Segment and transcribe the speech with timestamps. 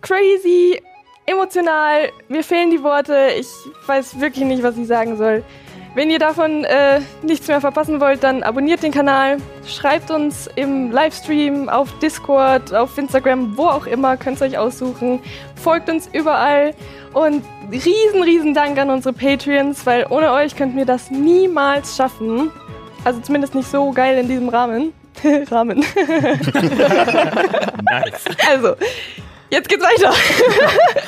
[0.00, 0.80] crazy,
[1.26, 2.10] emotional.
[2.28, 3.30] Mir fehlen die Worte.
[3.38, 3.48] Ich
[3.86, 5.42] weiß wirklich nicht, was ich sagen soll.
[5.94, 10.92] Wenn ihr davon äh, nichts mehr verpassen wollt, dann abonniert den Kanal, schreibt uns im
[10.92, 15.20] Livestream, auf Discord, auf Instagram, wo auch immer, könnt ihr euch aussuchen.
[15.56, 16.74] Folgt uns überall
[17.14, 22.52] und riesen, riesen Dank an unsere Patreons, weil ohne euch könnten wir das niemals schaffen.
[23.04, 24.92] Also zumindest nicht so geil in diesem Rahmen.
[25.50, 25.84] Rahmen.
[27.90, 28.24] Nice.
[28.50, 28.76] Also,
[29.50, 30.12] jetzt geht's weiter.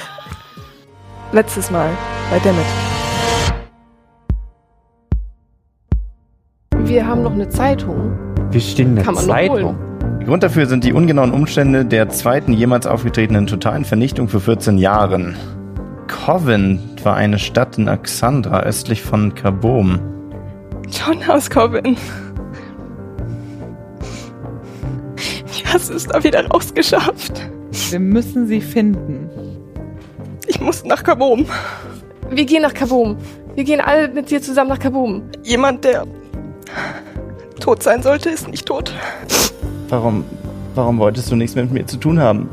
[1.32, 1.90] Letztes Mal
[2.30, 2.64] bei Dammit.
[6.88, 8.16] Wir haben noch eine Zeitung.
[8.50, 9.62] Wir stehen in der Kann man noch Zeitung.
[9.64, 10.18] holen.
[10.18, 14.76] Der Grund dafür sind die ungenauen Umstände der zweiten jemals aufgetretenen totalen Vernichtung vor 14
[14.78, 15.36] Jahren.
[16.08, 20.00] Covent war eine Stadt in Axandra östlich von Kabom.
[20.90, 21.96] John aus Corbin.
[25.16, 27.48] Wie hast du es da wieder rausgeschafft?
[27.90, 29.28] Wir müssen sie finden.
[30.46, 31.46] Ich muss nach Kabum.
[32.30, 33.16] Wir gehen nach Kaboom.
[33.56, 35.22] Wir gehen alle mit dir zusammen nach Kaboom.
[35.42, 36.06] Jemand, der
[37.58, 38.94] tot sein sollte, ist nicht tot.
[39.88, 40.24] Warum,
[40.76, 42.48] warum wolltest du nichts mit mir zu tun haben?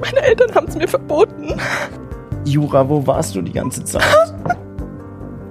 [0.00, 1.54] Meine Eltern haben es mir verboten.
[2.44, 4.02] Jura, wo warst du die ganze Zeit?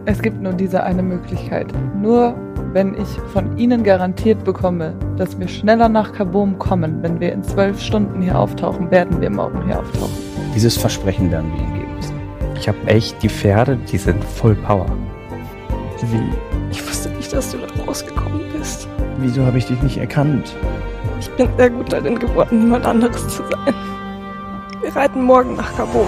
[0.03, 1.67] Es gibt nur diese eine Möglichkeit.
[1.95, 2.36] Nur
[2.73, 7.44] wenn ich von Ihnen garantiert bekomme, dass wir schneller nach Kabum kommen, wenn wir in
[7.44, 10.14] zwölf Stunden hier auftauchen, werden wir morgen hier auftauchen.
[10.55, 12.16] Dieses Versprechen werden wir ihm geben müssen.
[12.55, 14.86] Ich habe echt die Pferde, die sind voll Power.
[16.11, 16.23] Wie,
[16.71, 18.88] Ich wusste nicht, dass du da rausgekommen bist.
[19.17, 20.55] wieso habe ich dich nicht erkannt?
[21.20, 23.76] Ich bin sehr gut darin geworden, niemand anderes zu sein.
[24.82, 26.08] Wir reiten morgen nach Kabum.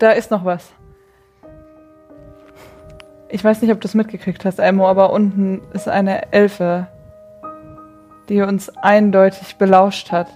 [0.00, 0.72] Da ist noch was.
[3.28, 6.88] Ich weiß nicht, ob du es mitgekriegt hast, Elmo, aber unten ist eine Elfe,
[8.28, 10.26] die uns eindeutig belauscht hat,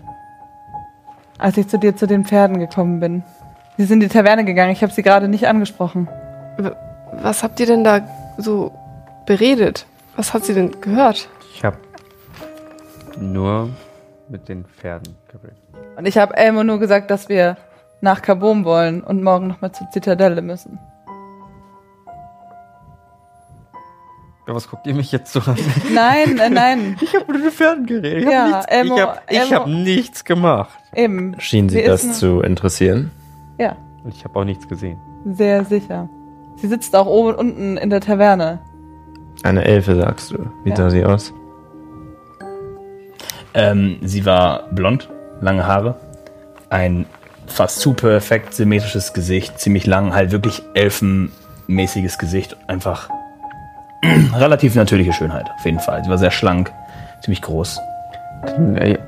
[1.39, 3.25] als ich zu dir zu den Pferden gekommen bin.
[3.77, 6.09] Sie sind in die Taverne gegangen, ich habe sie gerade nicht angesprochen.
[7.13, 8.07] Was habt ihr denn da
[8.39, 8.73] so
[9.27, 9.87] beredet?
[10.15, 11.29] Was hat sie denn gehört?
[11.53, 11.79] Ich habe
[13.19, 13.71] nur
[14.29, 15.59] mit den Pferden geredet.
[15.97, 17.57] Und ich habe Elmo nur gesagt, dass wir
[18.05, 20.79] nach Kabum wollen und morgen nochmal zur Zitadelle müssen.
[24.47, 25.57] Ja, was guckt ihr mich jetzt so an?
[25.95, 28.25] Nein, äh, nein, Ich habe mit den Pferden geredet.
[28.25, 30.79] Ich Ja, habe nichts, Elmo- ich hab, ich hab nichts gemacht.
[30.95, 31.35] eben.
[31.41, 33.11] Schien sie Sie das zu interessieren?
[33.59, 34.99] Ja, Und ich habe auch nichts gesehen.
[35.25, 36.09] sehr sicher.
[36.57, 38.59] Sie sitzt auch oben unten in der Taverne.
[39.43, 40.47] Eine Elfe, sagst du.
[40.63, 40.77] Wie Ja.
[40.77, 41.33] sah sie aus?
[43.55, 45.09] Ähm, sie war blond,
[45.41, 45.97] lange Haare,
[46.69, 47.07] ein
[47.47, 53.09] fast zu perfekt symmetrisches Gesicht, ziemlich lang, halt wirklich elfenmäßiges Gesicht, einfach
[54.35, 56.03] relativ natürliche Schönheit, auf jeden Fall.
[56.05, 56.73] Sie war sehr schlank,
[57.23, 57.81] ziemlich groß.
[58.75, 58.99] Ey,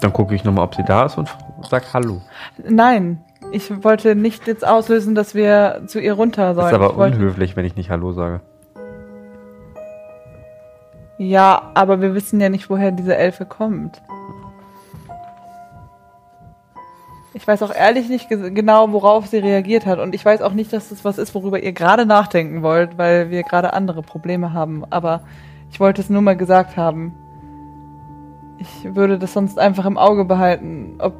[0.00, 1.28] dann gucke ich nochmal, ob sie da ist und
[1.68, 2.20] sag Hallo.
[2.68, 3.22] Nein,
[3.52, 6.70] ich wollte nicht jetzt auslösen, dass wir zu ihr runter sollen.
[6.70, 8.40] Das ist aber unhöflich, wenn ich nicht Hallo sage.
[11.18, 14.00] Ja, aber wir wissen ja nicht, woher diese Elfe kommt.
[17.32, 20.00] Ich weiß auch ehrlich nicht ge- genau, worauf sie reagiert hat.
[20.00, 23.30] Und ich weiß auch nicht, dass das was ist, worüber ihr gerade nachdenken wollt, weil
[23.30, 24.84] wir gerade andere Probleme haben.
[24.90, 25.20] Aber
[25.70, 27.14] ich wollte es nur mal gesagt haben.
[28.58, 31.14] Ich würde das sonst einfach im Auge behalten, ob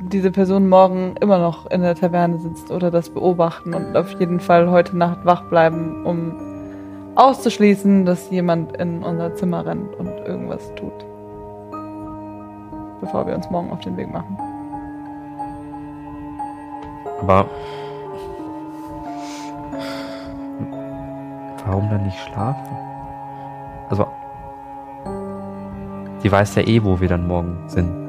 [0.00, 4.40] diese Person morgen immer noch in der Taverne sitzt oder das beobachten und auf jeden
[4.40, 6.32] Fall heute Nacht wach bleiben, um
[7.16, 11.04] auszuschließen, dass jemand in unser Zimmer rennt und irgendwas tut.
[13.02, 14.38] Bevor wir uns morgen auf den Weg machen.
[17.22, 17.46] Aber.
[21.66, 22.76] Warum dann nicht schlafen?
[23.88, 24.06] Also.
[26.18, 28.00] Sie weiß ja eh, wo wir dann morgen sind.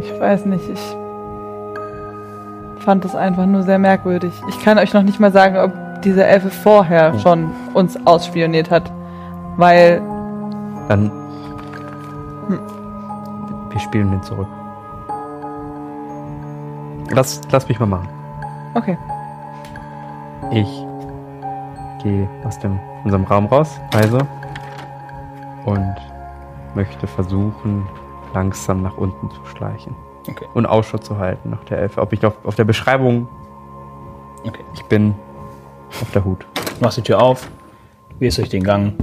[0.00, 0.96] Ich weiß nicht, ich
[2.84, 4.32] fand das einfach nur sehr merkwürdig.
[4.48, 8.90] Ich kann euch noch nicht mal sagen, ob diese Elfe vorher schon uns ausspioniert hat.
[9.56, 10.00] Weil,
[10.88, 11.10] Dann.
[13.70, 14.48] Wir spielen den zurück.
[17.12, 18.08] Lass, lass mich mal machen.
[18.74, 18.96] okay.
[20.52, 20.68] Ich
[22.02, 24.18] gehe aus dem, unserem Raum raus, Reise,
[25.64, 25.94] und
[26.74, 27.86] möchte versuchen,
[28.34, 29.94] langsam nach unten zu schleichen.
[30.28, 30.46] Okay.
[30.54, 32.00] Und Ausschau zu halten nach der Elfe.
[32.00, 33.28] Ob ich auf, auf der Beschreibung,
[34.46, 34.64] Okay.
[34.74, 35.14] ich bin
[36.00, 36.46] auf der Hut.
[36.80, 37.48] Machst die Tür auf,
[38.20, 38.94] gehst durch den Gang,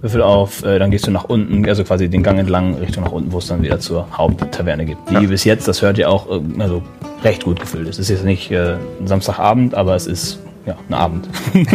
[0.00, 3.12] Würfel auf, äh, dann gehst du nach unten, also quasi den Gang entlang Richtung nach
[3.12, 5.10] unten, wo es dann wieder zur Haupttaverne gibt.
[5.10, 6.82] Die bis jetzt, das hört ihr auch, äh, also
[7.22, 7.98] recht gut gefüllt ist.
[7.98, 11.28] Es ist jetzt nicht äh, ein Samstagabend, aber es ist ja ein Abend.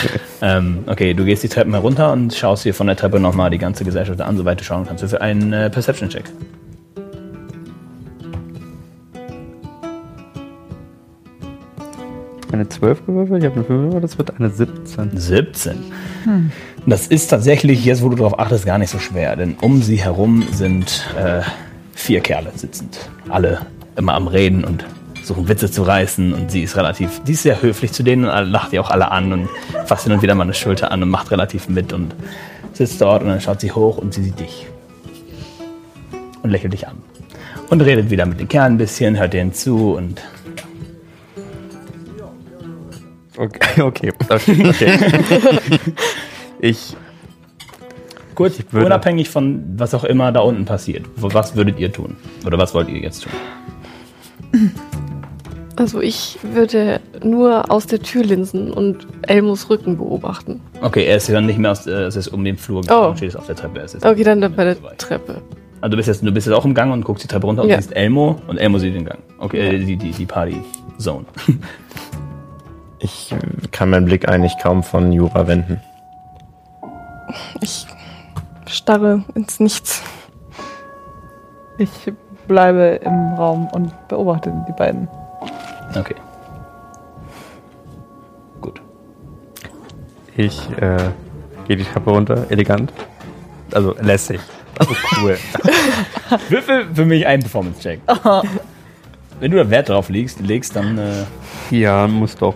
[0.42, 3.58] ähm, okay, du gehst die Treppen herunter und schaust dir von der Treppe nochmal die
[3.58, 5.04] ganze Gesellschaft an, soweit du schauen kannst.
[5.04, 6.24] Für einen äh, Perception-Check.
[12.52, 15.18] Eine 12 gewürfelt, ich habe eine 5 gewürfelt, das wird eine 17.
[15.18, 15.92] 17.
[16.86, 19.96] Das ist tatsächlich, jetzt wo du darauf achtest, gar nicht so schwer, denn um sie
[19.96, 21.40] herum sind äh,
[21.94, 23.10] vier Kerle sitzend.
[23.28, 23.60] Alle
[23.96, 24.84] immer am Reden und
[25.22, 28.50] suchen Witze zu reißen und sie ist relativ, die ist sehr höflich zu denen und
[28.50, 29.48] lacht die auch alle an und
[29.86, 32.14] fasst hin und wieder mal eine Schulter an und macht relativ mit und
[32.72, 34.66] sitzt dort und dann schaut sie hoch und sie sieht dich.
[36.42, 36.96] Und lächelt dich an.
[37.70, 40.20] Und redet wieder mit den Kerlen ein bisschen, hört denen zu und
[43.36, 44.12] Okay, okay.
[44.28, 44.68] okay.
[44.68, 44.98] okay.
[46.60, 46.96] ich
[48.34, 51.06] Gut, unabhängig von was auch immer da unten passiert.
[51.16, 52.16] Was würdet ihr tun?
[52.44, 53.32] Oder was wollt ihr jetzt tun?
[55.76, 60.60] Also ich würde nur aus der Tür linsen und Elmos Rücken beobachten.
[60.82, 62.80] Okay, er ist ja nicht mehr aus, äh, es ist um den Flur Oh.
[62.82, 63.80] gegangen, steht jetzt auf der Treppe.
[63.80, 64.98] Er Okay, dann bei der so weit.
[64.98, 65.42] Treppe.
[65.80, 67.62] Also du bist, jetzt, du bist jetzt auch im Gang und guckst die Treppe runter
[67.64, 67.76] und Ja.
[67.78, 69.18] siehst Elmo und Elmo sieht den Gang.
[69.40, 71.24] Okay, äh, die, die, die Party-Zone.
[73.00, 73.34] Ich
[73.70, 75.78] kann meinen Blick eigentlich kaum von Jura wenden.
[77.60, 77.84] Ich
[78.66, 80.02] starre ins Nichts.
[81.76, 81.90] Ich
[82.46, 85.08] bleibe im Raum und beobachte die beiden.
[85.96, 86.16] Okay.
[88.60, 88.80] Gut.
[90.36, 90.96] Ich äh,
[91.66, 92.92] gehe die Treppe runter, elegant.
[93.72, 94.40] Also lässig.
[94.78, 95.38] Also cool.
[96.48, 98.00] Würfel für mich einen Performance-Check.
[99.40, 101.24] Wenn du da Wert drauf legst, legst dann äh,
[101.70, 102.54] ja, muss doch.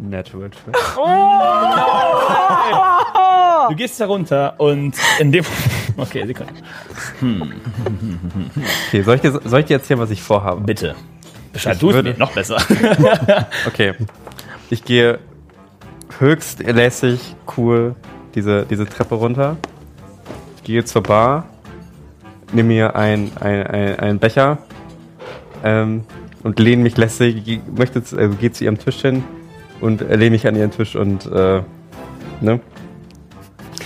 [0.00, 0.76] Natural Track.
[3.68, 5.44] Du gehst da runter und in dem.
[5.98, 6.52] Okay, Sekunde.
[8.88, 10.60] Okay, soll ich, dir, soll ich dir erzählen, was ich vorhabe?
[10.62, 10.94] Bitte.
[11.52, 12.56] Bescheid Ich du es würde- mir noch besser.
[13.66, 13.94] Okay.
[14.70, 15.18] Ich gehe
[16.18, 17.94] höchst lässig, cool
[18.34, 19.56] diese, diese Treppe runter.
[20.64, 21.44] Gehe zur Bar,
[22.52, 24.58] nehme mir ein, ein, ein, einen Becher
[25.64, 26.04] ähm,
[26.42, 29.24] und lehne mich lässig, möchte, also gehe zu ihrem Tisch hin
[29.80, 31.62] und äh, lehne mich an ihren Tisch und äh,
[32.42, 32.60] ne?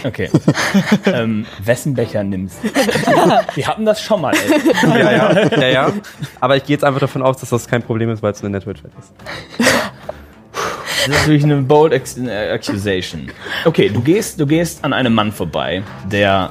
[0.04, 0.30] Okay.
[1.06, 2.68] ähm, wessen Becher nimmst du?
[3.54, 4.34] Wir hatten das schon mal.
[4.34, 4.98] Ey.
[4.98, 5.92] Ja, ja, ja, ja.
[6.40, 8.50] Aber ich gehe jetzt einfach davon aus, dass das kein Problem ist, weil es eine
[8.50, 9.12] Network Chat ist.
[9.58, 13.30] Das ist natürlich eine bold äh, accusation.
[13.64, 16.50] Okay, du gehst, du gehst an einem Mann vorbei, der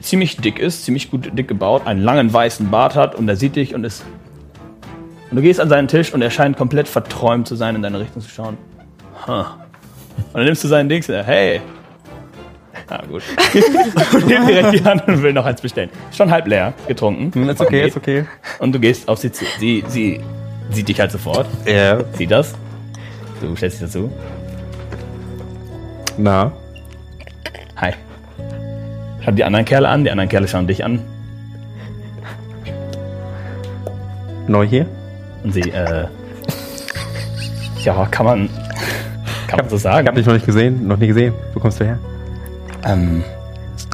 [0.00, 3.56] ziemlich dick ist, ziemlich gut dick gebaut, einen langen weißen Bart hat und er sieht
[3.56, 4.04] dich und ist.
[5.30, 8.00] Und du gehst an seinen Tisch und er scheint komplett verträumt zu sein, in deine
[8.00, 8.58] Richtung zu schauen.
[9.26, 9.32] Huh.
[9.32, 11.60] Und dann nimmst du seinen Dings, äh, hey.
[12.92, 13.22] Ah, gut.
[14.12, 15.88] und nimmt direkt die Hand und will noch eins bestellen.
[16.14, 17.32] Schon halb leer, getrunken.
[17.32, 18.26] Hm, ist okay, ist okay.
[18.58, 19.46] Und du gehst auf sie zu.
[19.58, 20.20] Sie, sie
[20.70, 21.46] sieht dich halt sofort.
[21.64, 22.04] Ja.
[22.18, 22.52] Sieht das.
[23.40, 24.12] Du stellst dich dazu.
[26.18, 26.52] Na.
[27.76, 27.92] Hi.
[29.24, 31.00] Schau die anderen Kerle an, die anderen Kerle schauen dich an
[34.48, 34.86] Neu hier?
[35.44, 36.06] und sie, äh.
[37.84, 38.50] Ja, kann man.
[39.46, 40.06] Kann man so Ich sagen.
[40.06, 41.32] habe dich noch nicht gesehen, noch nie gesehen.
[41.54, 41.98] Wo kommst du her?
[42.84, 43.22] Ähm,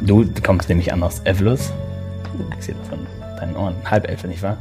[0.03, 1.71] du kommst nämlich an aus Evelus.
[2.57, 2.99] Ich sehe das von
[3.39, 3.75] deinen Ohren.
[3.85, 4.57] Halbelfe, nicht wahr?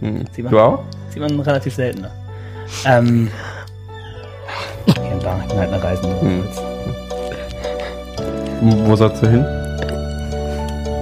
[0.00, 0.24] Hm.
[0.32, 0.84] Sieht man, Du auch?
[1.10, 2.10] Sieht man relativ seltener.
[2.84, 3.30] Ähm.
[4.86, 6.20] Hier und da, ich bin halt eine Reisende.
[6.20, 6.44] Hm.
[8.86, 9.44] Wo sollst du hin?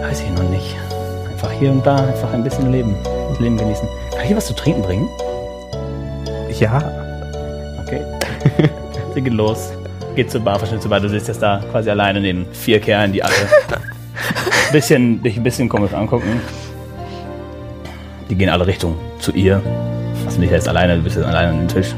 [0.03, 0.77] Weiß ich noch nicht.
[1.31, 2.95] Einfach hier und da, einfach ein bisschen leben.
[3.31, 3.89] Das Leben genießen.
[4.13, 5.09] Kann ich dir was zu trinken bringen?
[6.59, 6.79] Ja.
[7.83, 8.03] Okay.
[9.15, 9.73] Sie geht los.
[10.17, 11.01] Geht zur Bar, verschwindet zur Bar.
[11.01, 13.35] Du sitzt jetzt da quasi alleine neben vier Kerlen, die alle
[14.73, 16.41] bisschen, dich ein bisschen komisch angucken.
[18.31, 19.63] Die gehen alle Richtung zu ihr.
[20.35, 21.95] Du nicht jetzt alleine, du bist jetzt alleine an dem Tisch.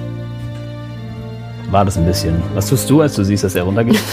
[1.70, 2.42] War das ein bisschen.
[2.54, 4.00] Was tust du, als du siehst, dass er runtergeht?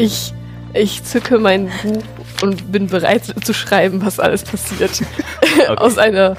[0.00, 0.32] Ich
[0.74, 2.02] Ich zücke mein Buch
[2.42, 5.02] und bin bereit zu schreiben, was alles passiert.
[5.76, 6.36] Aus einer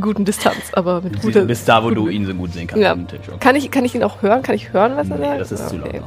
[0.00, 1.44] guten Distanz, aber mit Du guter.
[1.44, 2.82] bist da, wo du ihn so gut sehen kannst.
[2.82, 2.94] Ja.
[2.94, 3.20] Tisch.
[3.28, 3.36] Okay.
[3.40, 4.42] Kann ich, kann ich ihn auch hören?
[4.42, 5.40] Kann ich hören, was er Nee, sagt?
[5.40, 5.88] das ist zu laut.
[5.88, 6.02] Okay.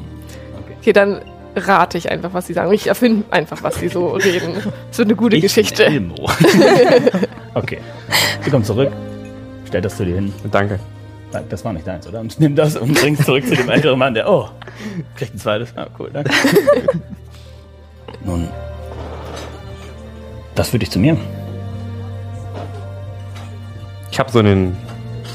[0.81, 1.21] Okay, dann
[1.55, 2.71] rate ich einfach, was sie sagen.
[2.73, 4.55] Ich erfinde einfach, was sie so reden.
[4.91, 5.85] Es wird eine gute Ich Geschichte.
[5.85, 6.15] bin Elmo.
[7.55, 7.79] okay.
[8.43, 8.91] Sie kommt zurück.
[9.67, 10.33] Stell das zu dir hin.
[10.51, 10.79] Danke.
[11.33, 12.21] Nein, Das war nicht deins, oder?
[12.21, 14.47] Und nimm das und bring's zurück zu dem älteren Mann, der, oh,
[15.17, 15.73] kriegt ein zweites.
[15.75, 16.31] Ah, cool, danke.
[18.23, 18.47] Nun,
[20.55, 21.17] das führt dich zu mir.
[24.11, 24.77] Ich habe so in den,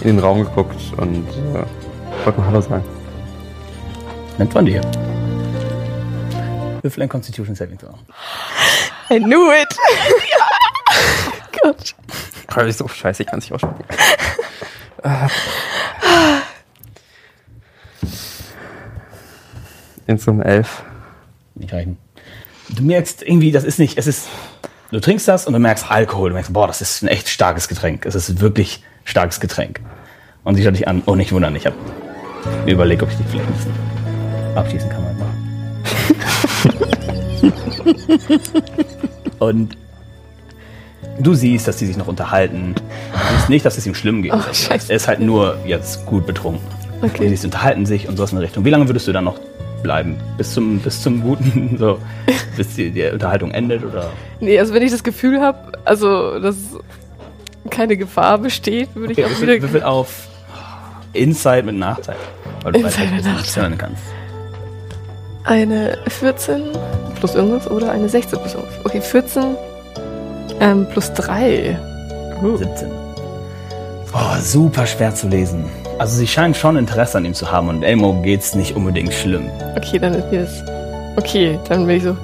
[0.01, 2.85] in den Raum geguckt und äh, wollte mal Hallo sagen.
[4.39, 4.81] Nett von dir.
[6.83, 7.95] Würfel ein Constitution Saving Throw.
[9.11, 9.69] I knew it.
[11.63, 11.95] Gott.
[12.49, 13.85] Aber ich so, scheiße, ich kann es nicht aussprechen.
[20.07, 20.83] In so einem Elf.
[21.55, 21.99] Nicht reichen.
[22.71, 24.29] Du merkst irgendwie, das ist nicht, es ist,
[24.93, 26.31] du trinkst das und du merkst Alkohol.
[26.31, 28.07] Du merkst, boah, das ist ein echt starkes Getränk.
[28.07, 29.81] Es ist wirklich starkes Getränk.
[30.45, 31.77] Und sie schaut dich an, oh, nicht wundern, ich habe
[32.67, 33.73] überlegt, ob ich dich vielleicht ein bisschen
[34.57, 35.03] abschießen kann.
[35.03, 35.13] Mal.
[39.39, 39.77] und
[41.21, 42.75] du siehst, dass die sich noch unterhalten.
[42.75, 44.33] Du siehst nicht, dass es ihm schlimm geht.
[44.33, 46.67] Oh, er ist halt nur jetzt gut betrunken.
[47.01, 47.35] Und Okay.
[47.35, 48.65] sie unterhalten sich und so in der Richtung.
[48.65, 49.39] Wie lange würdest du dann noch
[49.83, 50.17] bleiben?
[50.37, 51.99] Bis zum, bis zum guten, so,
[52.57, 54.11] bis die, die Unterhaltung endet oder?
[54.41, 56.57] Nee, also wenn ich das Gefühl habe, also dass
[57.71, 59.61] keine Gefahr besteht, würde ich auch wieder.
[59.61, 60.29] würfel auf
[61.13, 62.17] Inside mit Nachteil.
[62.63, 64.03] Weil du Inside weißt, mit hören kannst.
[65.45, 66.63] Eine 14
[67.19, 68.85] plus irgendwas oder eine 16 plus irgendwas.
[68.85, 69.57] Okay, 14
[70.61, 71.79] ähm, plus 3.
[72.43, 72.91] 17.
[74.13, 75.65] Oh, super schwer zu lesen.
[76.03, 79.49] Also sie scheinen schon Interesse an ihm zu haben und Elmo geht's nicht unbedingt schlimm.
[79.77, 80.63] Okay, dann ist mir das.
[81.17, 82.17] Okay, dann bin ich so.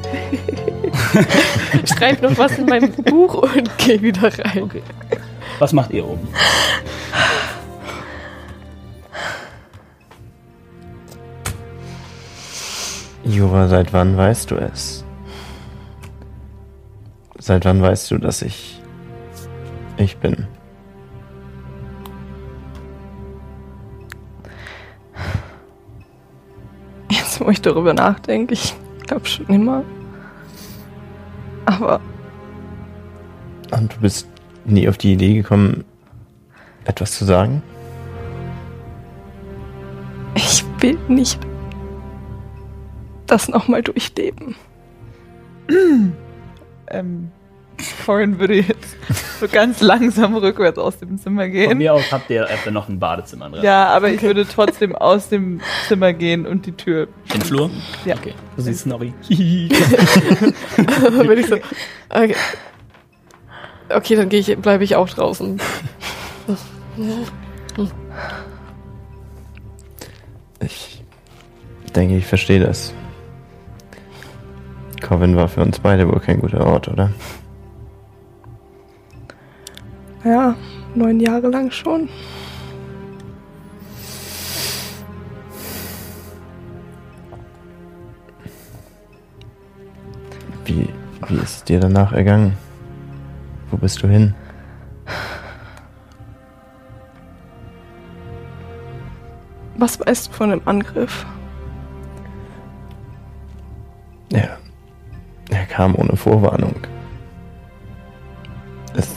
[1.95, 4.65] Schreib noch was in meinem Buch und geh wieder rein.
[4.65, 4.83] Okay.
[5.61, 6.27] Was macht ihr oben?
[13.23, 15.05] Jura, seit wann weißt du es?
[17.39, 18.83] Seit wann weißt du, dass ich
[19.99, 20.49] ich bin?
[27.39, 28.75] Jetzt, wo ich darüber nachdenke, ich
[29.07, 29.85] glaube schon immer.
[31.67, 32.01] Aber
[33.71, 34.27] Und du bist
[34.65, 35.85] nie auf die Idee gekommen,
[36.85, 37.63] etwas zu sagen?
[40.35, 41.41] ich will nicht
[43.27, 44.55] das nochmal durchleben.
[46.91, 47.31] Ähm,
[48.07, 48.97] Corin würde jetzt
[49.39, 51.79] so ganz langsam rückwärts aus dem Zimmer Von gehen.
[51.79, 53.63] mir aus habt ihr, habt ihr noch ein Badezimmer drin.
[53.63, 57.09] Ja, aber ich würde trotzdem aus dem Zimmer gehen und die Tür.
[57.33, 57.71] Den Flur?
[58.05, 58.17] Ja.
[58.17, 58.35] Okay.
[58.57, 59.13] Du siehst Snorri.
[60.77, 61.57] dann bin ich so.
[62.11, 62.35] Okay,
[63.89, 65.61] okay dann gehe ich, bleibe ich auch draußen.
[70.61, 71.01] Ich
[71.95, 72.93] denke, ich verstehe das.
[75.01, 77.11] Coven war für uns beide wohl kein guter Ort, oder?
[80.25, 80.57] Ja,
[80.95, 82.09] neun Jahre lang schon.
[90.65, 90.89] Wie,
[91.29, 92.57] wie ist es dir danach ergangen?
[93.71, 94.35] Wo bist du hin?
[99.77, 101.25] Was weißt du von dem Angriff?
[104.33, 104.59] Er,
[105.51, 106.75] er kam ohne Vorwarnung.
[108.95, 109.15] Es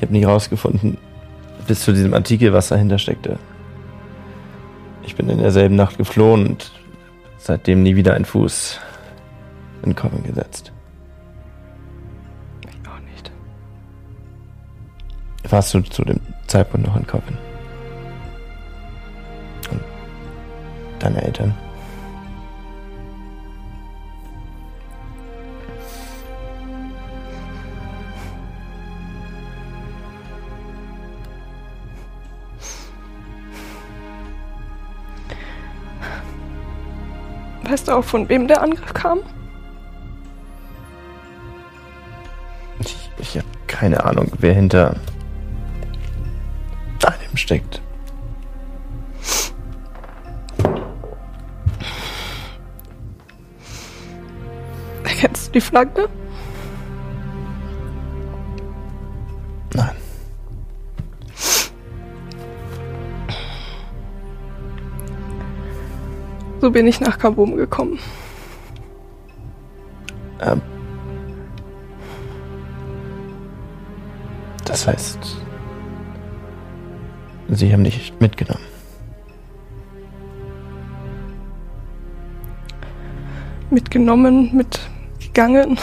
[0.00, 0.96] Ich habe nie rausgefunden,
[1.66, 3.38] bis zu diesem Artikel, was dahinter steckte.
[5.02, 6.72] Ich bin in derselben Nacht geflohen und
[7.36, 8.80] seitdem nie wieder einen Fuß
[9.82, 10.72] in Coven gesetzt.
[12.62, 13.30] Ich auch nicht.
[15.50, 17.36] Warst du zu dem Zeitpunkt noch in Coven?
[19.70, 19.82] Und
[20.98, 21.54] deine Eltern?
[37.70, 39.20] Weißt du auch, von wem der Angriff kam?
[42.80, 44.96] Ich, ich habe keine Ahnung, wer hinter
[47.04, 47.80] allem steckt.
[55.04, 56.08] Erkennst du die Flagge?
[66.60, 67.98] So bin ich nach Kabum gekommen.
[70.40, 70.60] Ähm,
[74.66, 75.18] das heißt,
[77.48, 78.64] Sie haben dich mitgenommen.
[83.70, 85.78] Mitgenommen, mitgegangen.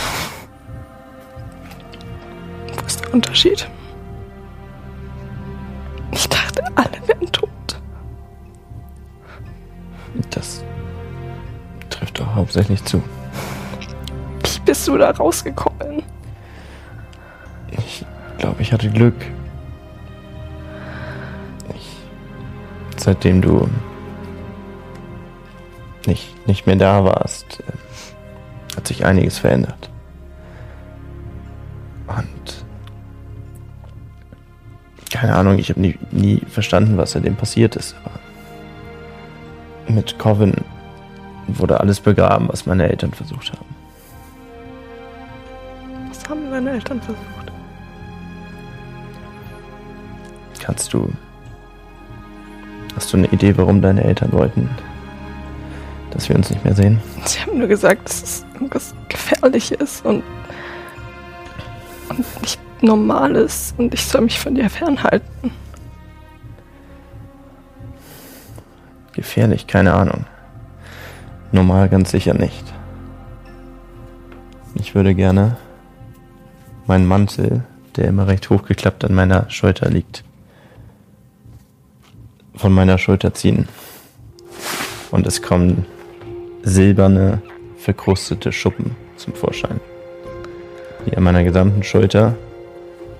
[2.75, 3.67] Wo ist der Unterschied?
[12.57, 13.03] Hauptsächlich zu.
[14.43, 16.01] Wie bist du da rausgekommen?
[17.71, 18.03] Ich
[18.39, 19.15] glaube, ich hatte Glück.
[21.75, 21.97] Ich,
[22.97, 23.69] seitdem du
[26.07, 29.89] nicht, nicht mehr da warst, äh, hat sich einiges verändert.
[32.07, 32.65] Und
[35.11, 37.95] keine Ahnung, ich habe nie, nie verstanden, was seitdem passiert ist.
[38.03, 38.19] Aber
[39.93, 40.53] mit Coven
[41.47, 43.75] wurde alles begraben, was meine Eltern versucht haben.
[46.09, 47.51] Was haben deine Eltern versucht?
[50.61, 51.09] Kannst du.
[52.95, 54.69] Hast du eine Idee, warum deine Eltern wollten,
[56.11, 56.99] dass wir uns nicht mehr sehen?
[57.25, 60.23] Sie haben nur gesagt, dass es irgendwas Gefährliches und,
[62.09, 65.51] und nicht Normales und ich soll mich von dir fernhalten.
[69.13, 70.25] Gefährlich, keine Ahnung.
[71.51, 72.73] Normal ganz sicher nicht.
[74.75, 75.57] Ich würde gerne
[76.85, 77.63] meinen Mantel,
[77.95, 80.23] der immer recht hochgeklappt an meiner Schulter liegt,
[82.55, 83.67] von meiner Schulter ziehen.
[85.11, 85.85] Und es kommen
[86.63, 87.41] silberne,
[87.77, 89.79] verkrustete Schuppen zum Vorschein.
[91.05, 92.35] Die an meiner gesamten Schulter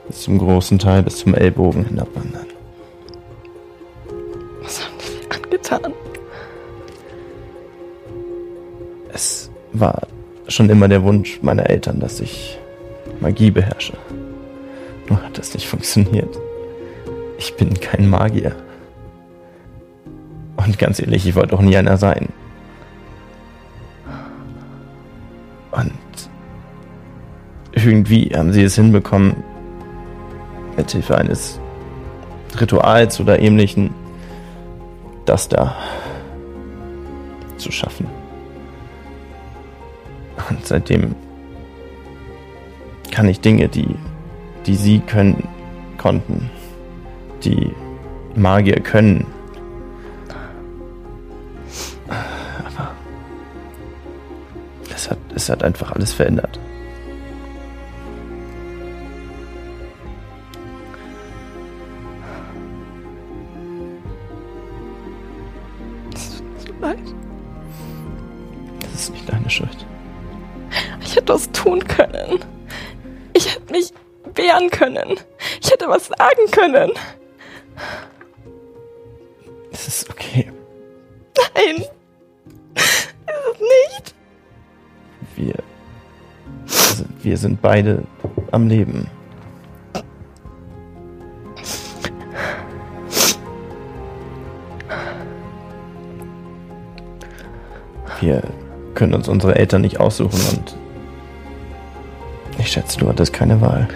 [0.07, 2.47] bis zum großen Teil bis zum Ellbogen hinabwandern.
[4.61, 5.93] Was haben die angetan?
[9.17, 10.03] Es war
[10.47, 12.59] schon immer der Wunsch meiner Eltern, dass ich
[13.19, 13.93] Magie beherrsche.
[15.09, 16.37] Nur hat das nicht funktioniert.
[17.39, 18.55] Ich bin kein Magier.
[20.55, 22.29] Und ganz ehrlich, ich wollte auch nie einer sein.
[25.71, 26.29] Und
[27.71, 29.35] irgendwie haben sie es hinbekommen,
[30.75, 31.59] mit Hilfe eines
[32.61, 33.89] Rituals oder ähnlichen,
[35.25, 35.75] das da
[37.57, 38.16] zu schaffen.
[40.49, 41.15] Und seitdem
[43.11, 43.95] kann ich Dinge, die,
[44.65, 45.47] die sie können,
[45.97, 46.49] konnten,
[47.43, 47.71] die
[48.35, 49.25] Magier können.
[52.07, 52.91] Aber
[54.93, 56.59] es hat, es hat einfach alles verändert.
[76.71, 76.91] Können.
[79.71, 80.51] Es ist okay.
[81.55, 81.83] Nein.
[82.75, 84.15] Ist es nicht?
[85.35, 85.55] Wir,
[86.65, 88.03] also wir sind beide
[88.51, 89.07] am Leben.
[98.19, 98.41] Wir
[98.95, 100.75] können uns unsere Eltern nicht aussuchen und
[102.57, 103.87] ich schätze, du hattest keine Wahl.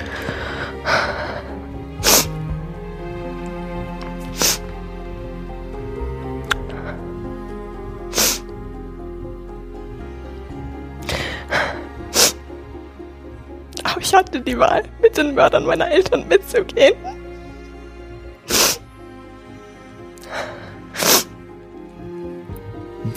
[14.61, 16.93] Wahl, mit den Mördern meiner Eltern mitzugehen.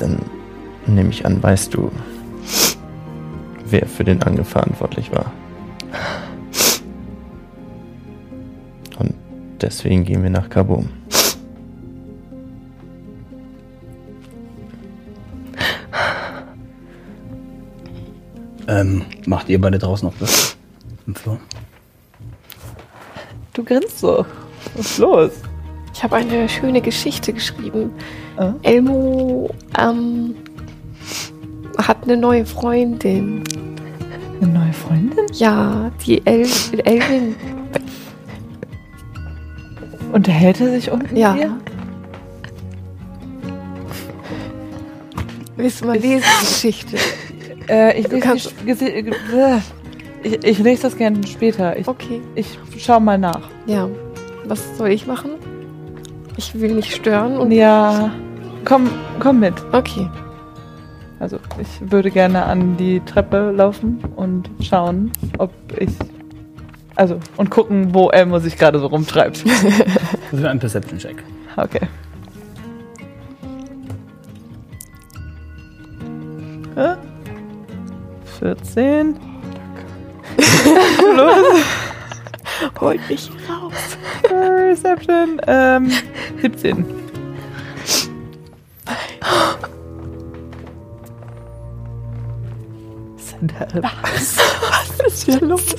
[0.00, 0.18] Dann
[0.86, 1.92] nehme ich an, weißt du,
[3.66, 5.30] wer für den Angriff verantwortlich war.
[8.98, 9.14] Und
[9.60, 10.88] deswegen gehen wir nach Kabum.
[18.66, 20.56] Ähm, macht ihr beide draußen noch das?
[21.06, 21.38] Im Flur?
[23.52, 24.24] Du grinst so.
[24.76, 25.30] Was ist los?
[25.92, 27.92] Ich habe eine schöne Geschichte geschrieben.
[28.38, 28.50] Äh?
[28.62, 30.34] Elmo ähm,
[31.78, 33.44] hat eine neue Freundin.
[34.40, 35.24] Eine neue Freundin?
[35.34, 36.46] Ja, die El
[36.84, 37.36] Elvin.
[40.12, 41.32] Unterhält er sich unten Ja.
[41.34, 41.56] mit ihr?
[45.56, 46.96] Willst du mal lesen, die Geschichte?
[47.68, 49.10] Äh, ich, Du lese kannst- die,
[50.24, 51.76] ich, ich lese das gerne später.
[51.78, 53.42] Ich, Okay, ich schau mal nach.
[53.66, 53.88] ja.
[54.46, 55.30] Was soll ich machen?
[56.36, 57.50] Ich will nicht stören und.
[57.50, 58.10] Ja,
[58.66, 59.54] komm, komm mit.
[59.72, 60.06] Okay.
[61.18, 65.88] Also ich würde gerne an die Treppe laufen und schauen, ob ich.
[66.96, 69.42] Also, und gucken, wo Elmo sich gerade so rumtreibt.
[70.30, 71.22] Das ist ein Perception-Check.
[71.56, 71.80] Okay.
[76.76, 76.96] Äh,
[78.40, 79.16] 14.
[82.80, 83.98] Holt mich raus.
[84.30, 85.40] Reception.
[85.46, 85.90] Ähm,
[86.40, 86.84] 17.
[93.16, 95.74] Sind Was ist hier los?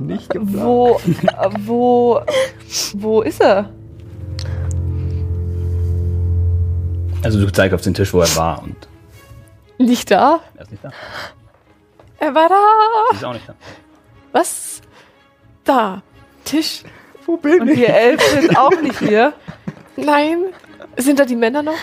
[0.00, 2.20] nicht Wo, äh, wo,
[2.94, 3.70] wo ist er?
[7.22, 8.76] Also du zeigst auf den Tisch, wo er war und
[9.78, 10.40] Nicht da?
[10.56, 10.90] er ist nicht da.
[12.24, 13.16] Er war Sie da.
[13.16, 13.54] ist auch nicht da.
[14.32, 14.80] Was?
[15.64, 16.02] Da.
[16.44, 16.82] Tisch.
[17.26, 19.34] Wo bin Und die Elfen sind auch nicht hier.
[19.96, 20.44] Nein.
[20.96, 21.76] Sind da die Männer noch?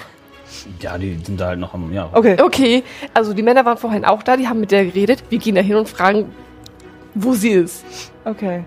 [0.80, 2.10] Ja, die sind da halt noch am, ja.
[2.12, 2.42] Okay.
[2.42, 5.24] Okay, also die Männer waren vorhin auch da, die haben mit der geredet.
[5.30, 6.34] Wir gehen da hin und fragen,
[7.14, 7.86] wo sie ist.
[8.26, 8.66] Okay.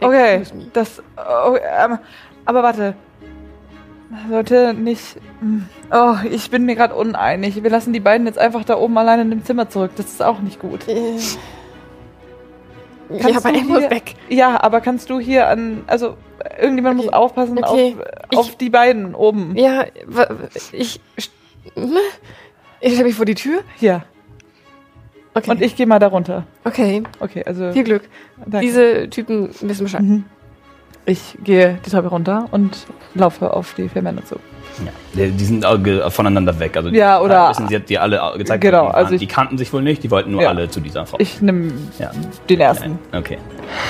[0.00, 0.42] Okay.
[0.72, 1.02] Das.
[1.16, 1.98] Oh, ähm,
[2.44, 2.94] aber warte.
[4.28, 5.16] Sollte nicht.
[5.40, 5.66] hm.
[5.92, 7.62] Oh, ich bin mir gerade uneinig.
[7.62, 9.92] Wir lassen die beiden jetzt einfach da oben alleine in dem Zimmer zurück.
[9.96, 10.88] Das ist auch nicht gut.
[10.88, 11.16] Äh.
[13.08, 14.14] Kannst ja, aber hier- weg.
[14.28, 15.82] Ja, aber kannst du hier an.
[15.86, 16.16] Also,
[16.60, 17.06] irgendjemand Okay.
[17.06, 17.96] muss aufpassen Okay.
[18.32, 19.56] auf, auf Ich- die beiden oben.
[19.56, 19.84] Ja,
[20.72, 21.00] ich.
[22.82, 23.60] Ich stelle mich vor die Tür.
[23.76, 24.04] Hier.
[25.34, 25.50] Okay.
[25.50, 26.44] Und ich gehe mal da runter.
[26.64, 27.72] okay, Okay, also.
[27.72, 28.02] viel Glück.
[28.46, 28.66] danke.
[28.66, 30.02] Diese Typen wissen Bescheid.
[30.02, 30.24] Mhm.
[31.10, 34.36] Ich gehe die Treppe runter und laufe auf die vier Männer zu.
[34.84, 34.92] Ja.
[35.26, 35.64] Die, sind
[36.10, 36.76] voneinander weg.
[36.76, 38.60] Also Ja, oder- wissen sie hat die alle gezeigt.
[38.62, 40.50] Genau, die, also ich- die kannten sich wohl nicht, die wollten nur Ja.
[40.50, 41.16] alle zu dieser Frau.
[41.18, 42.12] Ich nehme ja.
[42.48, 42.96] den ersten.
[43.12, 43.38] Okay.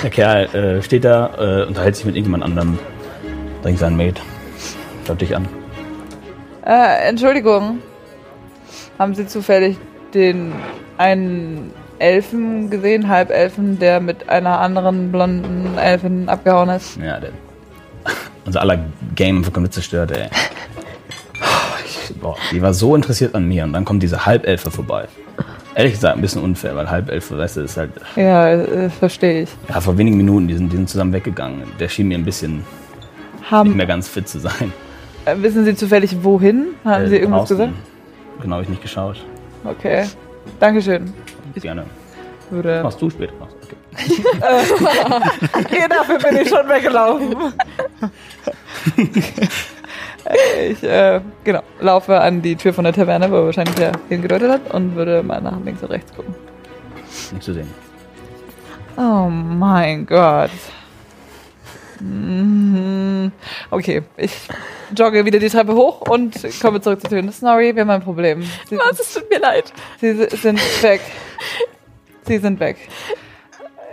[0.02, 2.78] Der Kerl äh, steht da, äh, unterhält sich mit irgendjemand anderem,
[3.61, 4.22] bringt seinen Mate,
[5.06, 5.46] schaut dich an.
[6.64, 7.80] Äh, Entschuldigung.
[8.98, 9.76] Haben Sie zufällig
[10.14, 10.54] den
[10.96, 16.96] einen Elfen gesehen, Halbelfen, der mit einer anderen blonden Elfin abgehauen ist?
[16.96, 17.30] Ja, der,
[18.46, 18.78] unser aller
[19.14, 20.28] Game vollkommen zerstört, ey.
[21.84, 25.06] Ich, boah, die war so interessiert an mir und dann kommt diese Halbelfe vorbei.
[25.74, 27.90] Ehrlich gesagt, ein bisschen unfair, weil Halbelfe, weißt du, ist halt.
[28.16, 29.50] Ja, äh, verstehe ich.
[29.68, 31.62] Ja, vor wenigen Minuten, die sind, die sind zusammen weggegangen.
[31.78, 32.56] Der schien mir ein bisschen
[33.38, 34.72] nicht Haben, mehr ganz fit zu sein.
[35.26, 36.68] äh, wissen Sie zufällig wohin?
[36.84, 37.56] Haben Äh, Sie irgendwas draußen.
[37.58, 37.72] gesagt?
[38.42, 39.16] Genau, habe ich nicht geschaut.
[39.64, 40.06] Okay.
[40.58, 41.12] Dankeschön.
[41.54, 41.84] Gerne.
[42.50, 42.82] Würde.
[42.82, 43.32] Machst du später.
[43.38, 43.76] Machst du.
[45.60, 45.86] Okay.
[45.88, 47.36] Dafür bin ich schon weggelaufen.
[50.68, 54.50] ich, äh, genau, laufe an die Tür von der Taverne, wo er wahrscheinlich der hingedeutet
[54.50, 56.34] hat, und würde mal nach links und rechts gucken.
[57.32, 57.68] Nicht zu sehen.
[58.96, 60.50] Oh mein Gott.
[62.00, 63.32] Mhm.
[63.70, 64.32] Okay, ich
[64.96, 67.30] jogge wieder die Treppe hoch und komme zurück zur Tür.
[67.32, 68.42] Sorry, wir haben ein Problem.
[68.68, 69.00] Sie, Was?
[69.00, 69.72] Es tut mir leid.
[70.00, 71.00] Sie si- sind weg.
[72.26, 72.76] Sie sind weg.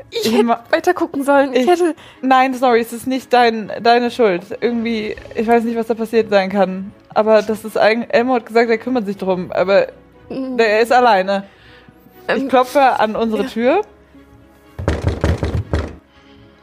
[0.09, 1.53] Ich Ich hätte weiter gucken sollen.
[1.53, 1.95] Ich, Ich- hätte.
[2.21, 4.43] Nein, sorry, es ist nicht dein, deine Schuld.
[4.61, 6.93] Irgendwie, ich weiß nicht, was da passiert sein kann.
[7.13, 9.87] Aber das ist eigentlich, Elmo hat gesagt, er kümmert sich drum, aber
[10.29, 11.43] der ist alleine.
[12.27, 13.49] Ich Ähm, klopfe an unsere ja.
[13.49, 13.81] Tür.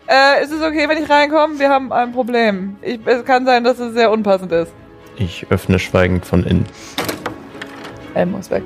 [0.06, 1.58] Äh, ist es okay, wenn ich reinkomme?
[1.58, 2.76] Wir haben ein Problem.
[2.82, 4.72] Ich, es kann sein, dass es sehr unpassend ist.
[5.16, 6.66] Ich öffne schweigend von innen.
[8.14, 8.64] Elmo ist weg.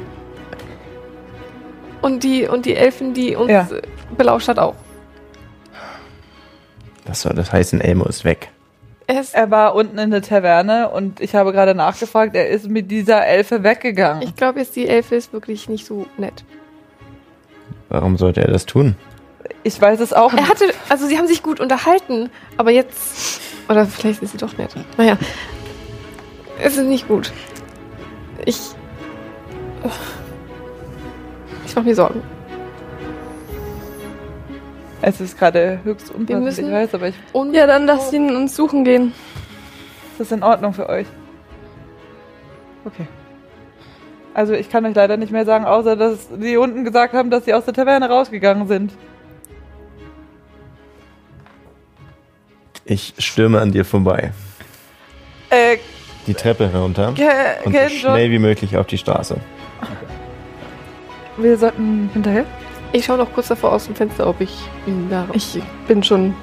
[2.02, 3.68] Und die, und die Elfen, die uns Ja.
[4.16, 4.74] belauscht hat, auch.
[7.06, 7.80] Was soll das heißen?
[7.80, 8.50] Elmo ist weg.
[9.06, 12.68] Er ist, Er war unten in der Taverne und ich habe gerade nachgefragt, er ist
[12.68, 14.22] mit dieser Elfe weggegangen.
[14.22, 16.44] ich glaube jetzt, die Elfe ist wirklich nicht so nett.
[17.88, 18.96] Warum sollte er das tun?
[19.62, 20.48] Ich weiß es auch Er nicht.
[20.50, 24.74] hatte, also sie haben sich gut unterhalten, aber jetzt, oder vielleicht ist sie doch nett.
[24.96, 25.16] Naja,
[26.62, 27.32] es ist nicht gut.
[28.44, 28.58] Ich,
[31.66, 32.22] ich mache mir Sorgen.
[35.00, 38.56] Es ist gerade höchst unpassend, ich weiß, aber ich, Und Ja, dann lass ihn uns
[38.56, 39.12] suchen gehen.
[40.12, 41.06] ist das in Ordnung für euch?
[42.84, 43.06] Okay.
[44.34, 47.44] Also ich kann euch leider nicht mehr sagen, außer dass sie unten gesagt haben, dass
[47.44, 48.92] sie aus der Taverne rausgegangen sind.
[52.90, 54.32] Ich stürme an dir vorbei.
[55.50, 55.76] Äh,
[56.26, 59.36] Die Treppe herunter und so schnell wie möglich auf die Straße.
[61.36, 62.44] wir sollten hinterher.
[62.92, 64.50] ich schaue noch kurz davor aus dem Fenster, ob ich
[64.86, 66.34] ihn da Ich bin schon.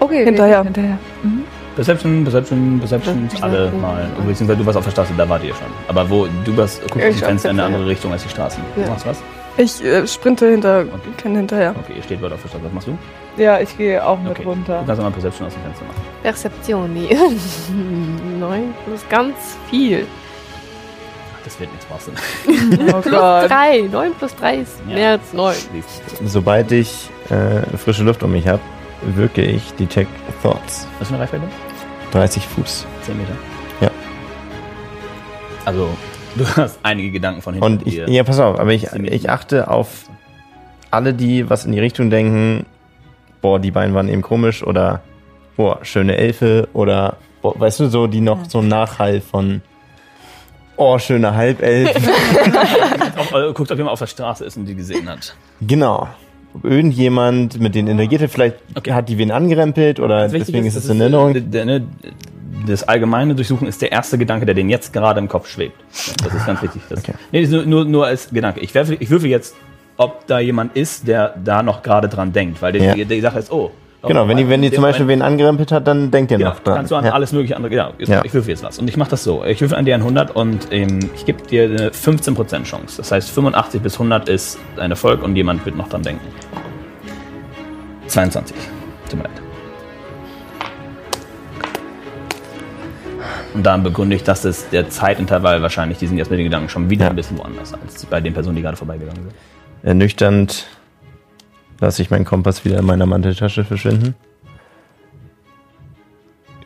[0.00, 0.58] Okay, Hinterher.
[0.60, 0.98] wir- hinterher.
[1.22, 1.44] Mhm.
[1.76, 4.08] Perception, Perception, Perception, alle mal.
[4.26, 5.68] Beziehungsweise du warst auf der Straße, da wart ihr schon.
[5.88, 8.22] Aber wo, du warst, guckst Ich aus dem auf Fenster in eine andere Richtung als
[8.24, 8.60] die Straßen.
[8.74, 8.88] Du Ja.
[8.88, 9.22] machst was?
[9.56, 11.10] Ich äh, sprinte hinter Okay.
[11.18, 11.74] Ken hinterher.
[11.78, 12.64] Okay, ihr steht dort auf der Straße.
[12.64, 12.98] Was machst du?
[13.36, 14.44] Ja, ich gehe auch mit Okay.
[14.44, 14.80] runter.
[14.80, 16.00] Du kannst mal Perception aus dem Fenster machen.
[16.22, 17.08] Perzeption, nee.
[18.38, 19.34] Neun, das ist ganz
[19.68, 20.06] viel.
[21.44, 22.12] das wird nichts passen.
[22.94, 23.48] Oh Plus.
[23.48, 23.88] 3.
[23.90, 24.94] 9 plus 3 ist Ja.
[24.94, 25.54] mehr als 9.
[26.24, 28.60] Sobald ich äh, frische Luft um mich habe,
[29.02, 30.10] wirke ich Detect
[30.42, 30.86] Thoughts.
[30.98, 31.44] Was für eine Reichweite?
[32.12, 32.86] 30 Fuß.
[33.02, 33.32] 10 Meter.
[33.80, 33.90] Ja.
[35.64, 35.88] Also,
[36.36, 37.66] du hast einige Gedanken von hinten.
[37.66, 40.08] Und ich, ja, pass auf, aber ich, ich achte auf
[40.90, 42.66] alle, die was in die Richtung denken,
[43.40, 45.02] boah, die beiden waren eben komisch oder
[45.56, 49.62] boah, schöne Elfe oder boah, weißt du, so, die noch so einen Nachhall von
[50.76, 51.94] oh, schöne Halbelf.
[53.16, 55.34] Auf, äh, guckt, ob jemand auf der Straße ist und die gesehen hat.
[55.60, 56.08] genau.
[56.52, 58.92] Ob irgendjemand mit denen interagiert hat, vielleicht Okay.
[58.92, 61.32] hat die wen angerempelt oder deswegen ist dass es in Erinnerung.
[62.66, 65.80] Das allgemeine Durchsuchen ist der erste Gedanke, der dem jetzt gerade im Kopf schwebt.
[66.24, 66.82] Das ist ganz wichtig.
[66.88, 67.12] Das, Okay.
[67.32, 68.60] Nee, das ist nur, nur, nur als Gedanke.
[68.60, 69.54] Ich, werfe, ich würfe jetzt,
[69.96, 72.60] ob da jemand ist, der da noch gerade dran denkt.
[72.62, 72.94] Weil die, Ja.
[72.94, 73.70] die, die Sache ist, oh.
[74.02, 76.50] Genau, wenn die, wenn die zum Beispiel Moment- wen angerempelt hat, dann denkt ihr Genau,
[76.50, 76.76] noch dran.
[76.76, 77.12] kannst du an Ja.
[77.12, 77.70] alles mögliche andere.
[77.70, 78.22] Genau, jetzt, Ja.
[78.24, 78.78] ich würfe jetzt was.
[78.78, 79.44] Und ich mache das so.
[79.44, 82.96] Ich würfe an dir ein 100 und ähm, ich gebe dir eine 15% Chance.
[82.96, 86.24] Das heißt, 85 bis 100 ist ein Erfolg und jemand wird noch dran denken.
[88.06, 88.56] 22.
[89.10, 89.42] Tut mir leid.
[93.54, 96.68] Und dann begründe ich, dass es der Zeitintervall wahrscheinlich, die sind jetzt mit den Gedanken
[96.68, 97.10] schon wieder Ja.
[97.10, 99.34] ein bisschen woanders als bei den Personen, die gerade vorbeigegangen sind.
[99.82, 100.66] Ernüchternd
[101.80, 104.14] lasse ich meinen Kompass wieder in meiner Manteltasche verschwinden.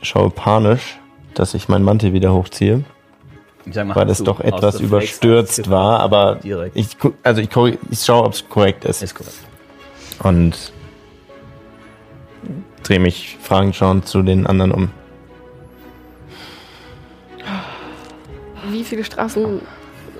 [0.02, 0.98] Schaue panisch,
[1.34, 2.84] dass ich meinen Mantel wieder hochziehe,
[3.74, 6.76] mal, weil es doch etwas überstürzt war, aber Direkt.
[6.76, 7.48] ich, also ich,
[7.90, 9.36] ich schaue, ob es korrekt ist Ist korrekt.
[10.22, 10.72] und
[12.82, 14.90] drehe mich fragend schauend zu den anderen um.
[18.74, 19.60] Wie viele Straßen?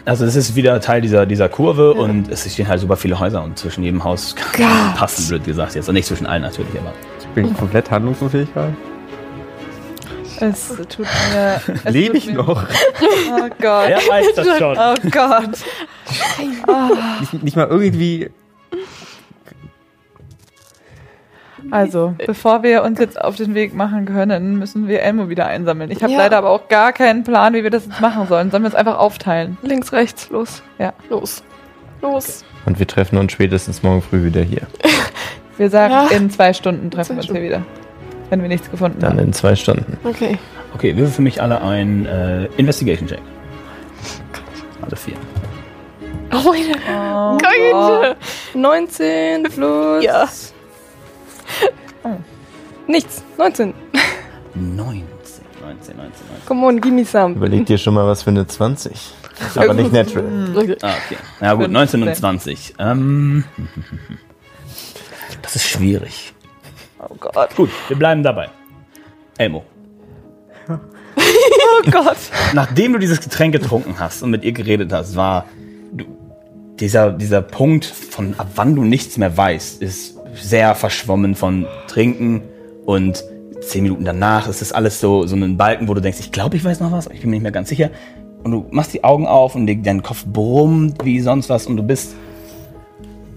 [0.05, 3.43] Also es ist wieder Teil dieser, dieser Kurve und es stehen halt super viele Häuser
[3.43, 4.37] und zwischen jedem Haus
[4.97, 5.89] passen, blöd gesagt jetzt.
[5.89, 6.93] Und nicht zwischen allen natürlich, aber.
[7.35, 8.75] Bin ich komplett handlungsunfähig gerade?
[10.39, 11.61] Es tut mir.
[11.85, 12.63] es Lebe tut ich mir- noch?
[12.63, 13.89] Oh Gott.
[13.89, 14.77] Er weiß das schon.
[14.79, 15.59] Oh Gott.
[17.21, 18.31] Nicht, nicht mal irgendwie.
[21.75, 25.91] Also, bevor wir uns jetzt auf den Weg machen können, müssen wir Elmo wieder einsammeln.
[25.91, 26.19] Ich habe Ja.
[26.19, 28.51] leider aber auch gar keinen Plan, wie wir das jetzt machen sollen.
[28.51, 29.59] Sollen wir uns einfach aufteilen?
[29.63, 30.63] Links, rechts, los.
[30.79, 30.93] Ja.
[31.11, 31.43] Los.
[32.01, 32.45] Los.
[32.67, 34.63] Und wir treffen uns spätestens morgen früh wieder hier.
[35.57, 36.09] Wir sagen, Ja.
[36.09, 37.63] in zwei Stunden treffen wir uns hier wieder.
[38.29, 39.19] Wenn wir nichts gefunden Dann haben.
[39.21, 39.99] in zwei Stunden.
[40.03, 40.37] Okay.
[40.75, 43.21] Okay, wir für mich alle ein äh, Investigation Check.
[44.83, 45.15] Also vier.
[46.33, 48.17] Oh meine Oh Gott.
[48.55, 50.03] 19 plus.
[50.05, 50.29] Ja.
[52.87, 53.23] Nichts.
[53.39, 53.75] 19.
[54.55, 55.05] 19,
[55.63, 56.13] 19, 19, 19.
[56.47, 57.35] Come on, give me some.
[57.35, 58.93] Überleg dir schon mal was für eine 20.
[59.57, 60.25] Aber nicht natural.
[60.55, 60.77] Okay.
[60.83, 61.17] Ah, okay.
[61.41, 62.75] Ja gut, 19 und 20.
[62.79, 63.45] Ähm,
[65.43, 66.33] das ist schwierig.
[67.01, 67.55] Oh Gott.
[67.57, 68.49] Gut, wir bleiben dabei.
[69.37, 69.65] Elmo,
[70.69, 72.17] Oh Gott.
[72.53, 75.47] nachdem du dieses Getränk getrunken hast und mit ihr geredet hast, war
[75.93, 76.05] du,
[76.79, 82.43] dieser, dieser Punkt von ab wann du nichts mehr weißt, ist sehr verschwommen von Trinken
[82.85, 83.25] und
[83.61, 86.57] zehn Minuten danach ist es alles so, so ein Balken, wo du denkst, ich glaube,
[86.57, 87.91] ich weiß noch was, aber ich bin mir nicht mehr ganz sicher.
[88.43, 91.83] Und du machst die Augen auf und dein Kopf brummt wie sonst was und du
[91.83, 92.15] bist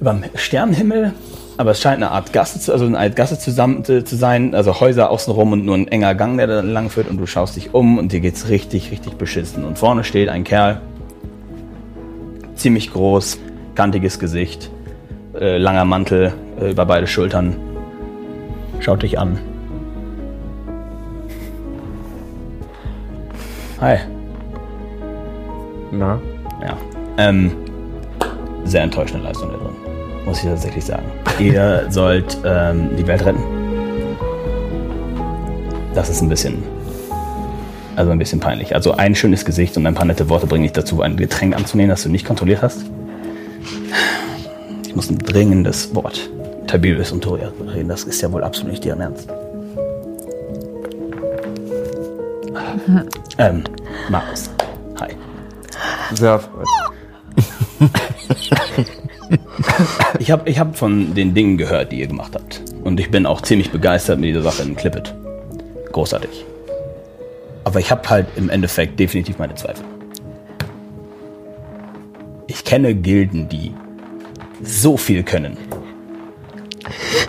[0.02, 1.14] überm Sternenhimmel,
[1.58, 4.80] aber es scheint eine Art Gasse also eine Art Gasse zusammen zu, zu sein, also
[4.80, 7.74] Häuser außenrum und nur ein enger Gang, der da lang führt und du schaust dich
[7.74, 9.64] um und dir geht's richtig, richtig beschissen.
[9.64, 10.82] Und vorne steht ein Kerl,
[12.56, 13.40] ziemlich groß,
[13.76, 14.70] kantiges Gesicht,
[15.40, 17.56] äh, langer Mantel äh, über beide Schultern,
[18.80, 19.40] schaut dich an.
[23.80, 23.98] Hi.
[25.92, 26.20] Na?
[26.62, 26.78] Ja.
[27.18, 27.52] Ähm,
[28.66, 29.76] sehr enttäuschende Leistung da drin.
[30.26, 31.06] Muss ich tatsächlich sagen.
[31.40, 33.44] Ihr sollt ähm, die Welt retten.
[35.94, 36.64] Das ist ein bisschen.
[37.96, 38.76] Also ein bisschen peinlich.
[38.76, 41.90] Also ein schönes Gesicht und ein paar nette Worte bringen dich dazu, ein Getränk anzunehmen,
[41.90, 42.86] das du nicht kontrolliert hast.
[44.88, 46.30] Ich muss ein dringendes Wort.
[46.68, 47.90] Tiberius und Toria reden.
[47.90, 49.30] Das ist ja wohl absolut nicht deren Ernst.
[53.40, 53.64] Ähm,
[54.10, 54.50] Markus.
[55.00, 55.10] Hi.
[56.16, 56.66] Sehr freut.
[60.20, 62.62] Ich habe ich hab von den Dingen gehört, die ihr gemacht habt.
[62.84, 65.14] Und ich bin auch ziemlich begeistert mit dieser Sache in Clippet.
[65.92, 66.46] Großartig.
[67.64, 69.84] Aber ich habe halt im Endeffekt definitiv meine Zweifel.
[72.48, 73.74] Ich kenne Gilden, die
[74.64, 75.58] so viel können.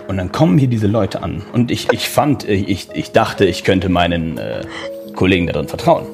[0.09, 1.43] Und dann kommen hier diese Leute an.
[1.53, 4.63] Und ich, ich fand, ich, ich dachte, ich könnte meinen äh,
[5.13, 6.07] Kollegen darin vertrauen.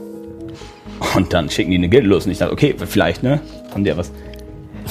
[1.15, 2.25] Und dann schicken die eine Gilde los.
[2.25, 3.39] Und ich dachte, okay, vielleicht, ne?
[3.71, 4.09] Von der was.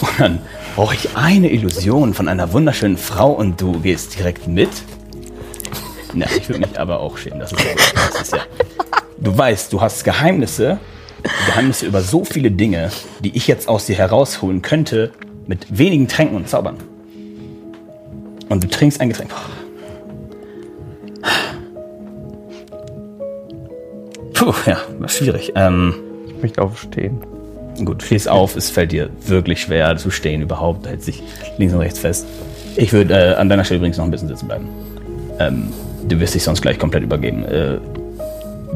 [0.01, 0.38] Und dann
[0.75, 4.71] brauche ich eine Illusion von einer wunderschönen Frau und du gehst direkt mit.
[6.14, 7.40] Na, ich würde mich aber auch schämen.
[7.40, 8.40] Das ist, ja, das ist ja.
[9.19, 10.79] Du weißt, du hast Geheimnisse
[11.47, 12.90] Geheimnisse über so viele Dinge,
[13.21, 15.12] die ich jetzt aus dir herausholen könnte,
[15.47, 16.77] mit wenigen Tränken und Zaubern.
[18.49, 19.31] Und du trinkst ein Getränk.
[24.35, 25.53] Puh, ja, war schwierig.
[25.55, 25.95] Ähm,
[26.29, 27.19] Ich möchte aufstehen.
[27.85, 31.23] Gut, stehst auf, es fällt dir wirklich schwer zu stehen überhaupt, du hältst dich
[31.59, 32.27] links und rechts fest.
[32.77, 34.69] Ich würde äh, an deiner Stelle übrigens noch ein bisschen sitzen bleiben.
[35.41, 35.73] Ähm,
[36.07, 37.45] du wirst dich sonst gleich komplett übergeben.
[37.45, 37.79] Äh,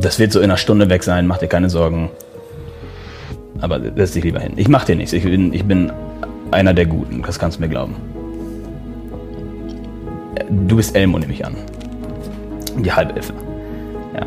[0.01, 2.11] das wird so in einer Stunde weg sein, mach dir keine Sorgen.
[3.61, 4.53] Aber setz dich lieber hin.
[4.57, 5.93] Ich mach dir nichts, ich bin, ich bin
[6.51, 7.95] einer der Guten, das kannst du mir glauben.
[10.51, 11.57] Du bist Elmo, nehme ich an.
[12.77, 13.33] Die Halbelfe.
[14.15, 14.27] Ja.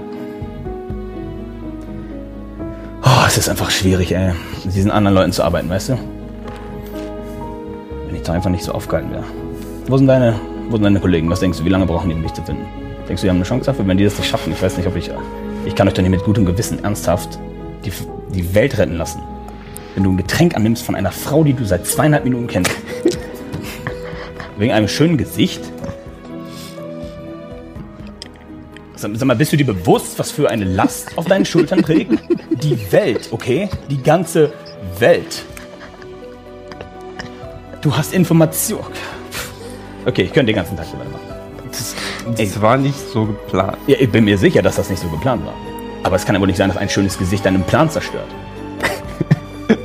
[3.04, 4.34] Oh, es ist einfach schwierig, ey,
[4.66, 5.98] mit diesen anderen Leuten zu arbeiten, weißt du?
[8.08, 9.24] Wenn ich da einfach nicht so aufgehalten wäre.
[9.88, 11.30] Wo sind deine, wo sind deine Kollegen?
[11.30, 12.66] Was denkst du, wie lange brauchen die, um dich zu finden?
[13.08, 13.88] Denkst du, die haben eine Chance dafür?
[13.88, 15.10] Wenn die das nicht schaffen, ich weiß nicht, ob ich.
[15.66, 17.40] Ich kann euch doch nicht mit gutem Gewissen ernsthaft
[17.86, 17.92] die,
[18.34, 19.22] die Welt retten lassen.
[19.96, 22.72] Wenn du ein Getränk annimmst von einer Frau, die du seit zweieinhalb Minuten kennst.
[24.58, 25.62] Wegen einem schönen Gesicht.
[29.02, 32.12] Sag mal, bist du dir bewusst, was für eine Last auf deinen Schultern trägt?
[32.64, 33.68] Die Welt, okay?
[33.90, 34.54] Die ganze
[35.00, 35.44] Welt.
[37.82, 38.86] Du hast Information.
[40.06, 41.20] Okay, ich könnte den ganzen Tag so weitermachen.
[41.72, 41.96] Das,
[42.38, 43.78] das war nicht so geplant.
[43.88, 45.54] Ja, ich bin mir sicher, dass das nicht so geplant war.
[46.04, 48.28] Aber es kann ja wohl nicht sein, dass ein schönes Gesicht deinen Plan zerstört.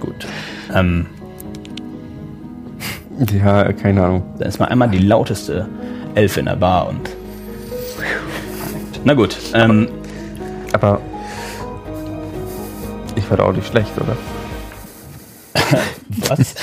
[0.00, 0.26] Gut.
[0.74, 1.06] Ähm,
[3.32, 4.22] Ja, keine Ahnung.
[4.38, 5.68] dann ist mal einmal die lauteste
[6.14, 7.10] Elfe in der Bar und.
[9.04, 9.88] Na gut, ähm,
[10.72, 11.00] Aber
[13.16, 14.16] ich war da auch nicht schlecht, oder?
[16.28, 16.54] was?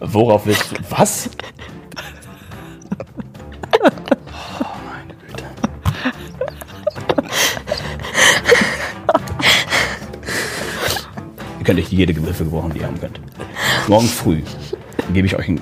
[0.00, 0.76] Worauf willst du?
[0.90, 1.30] Was?
[3.82, 5.44] Oh, meine Güte.
[11.58, 13.20] Ihr könnt euch jede Hilfe gebrauchen, die ihr haben könnt.
[13.88, 14.42] Morgen früh
[15.12, 15.60] gebe ich euch einen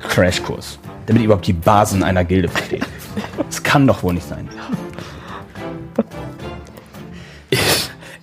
[0.00, 2.84] Crashkurs, damit ihr überhaupt die Basen einer Gilde versteht.
[3.76, 4.48] Das kann doch wohl nicht sein.
[7.50, 7.58] Ich,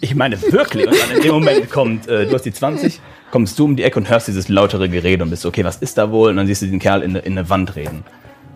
[0.01, 0.87] ich meine wirklich.
[0.87, 3.83] Und dann in dem Moment kommt, äh, du hast die 20, kommst du um die
[3.83, 6.31] Ecke und hörst dieses lautere Gerede und bist so, okay, was ist da wohl?
[6.31, 8.03] Und dann siehst du den Kerl in, eine- in eine Wand reden.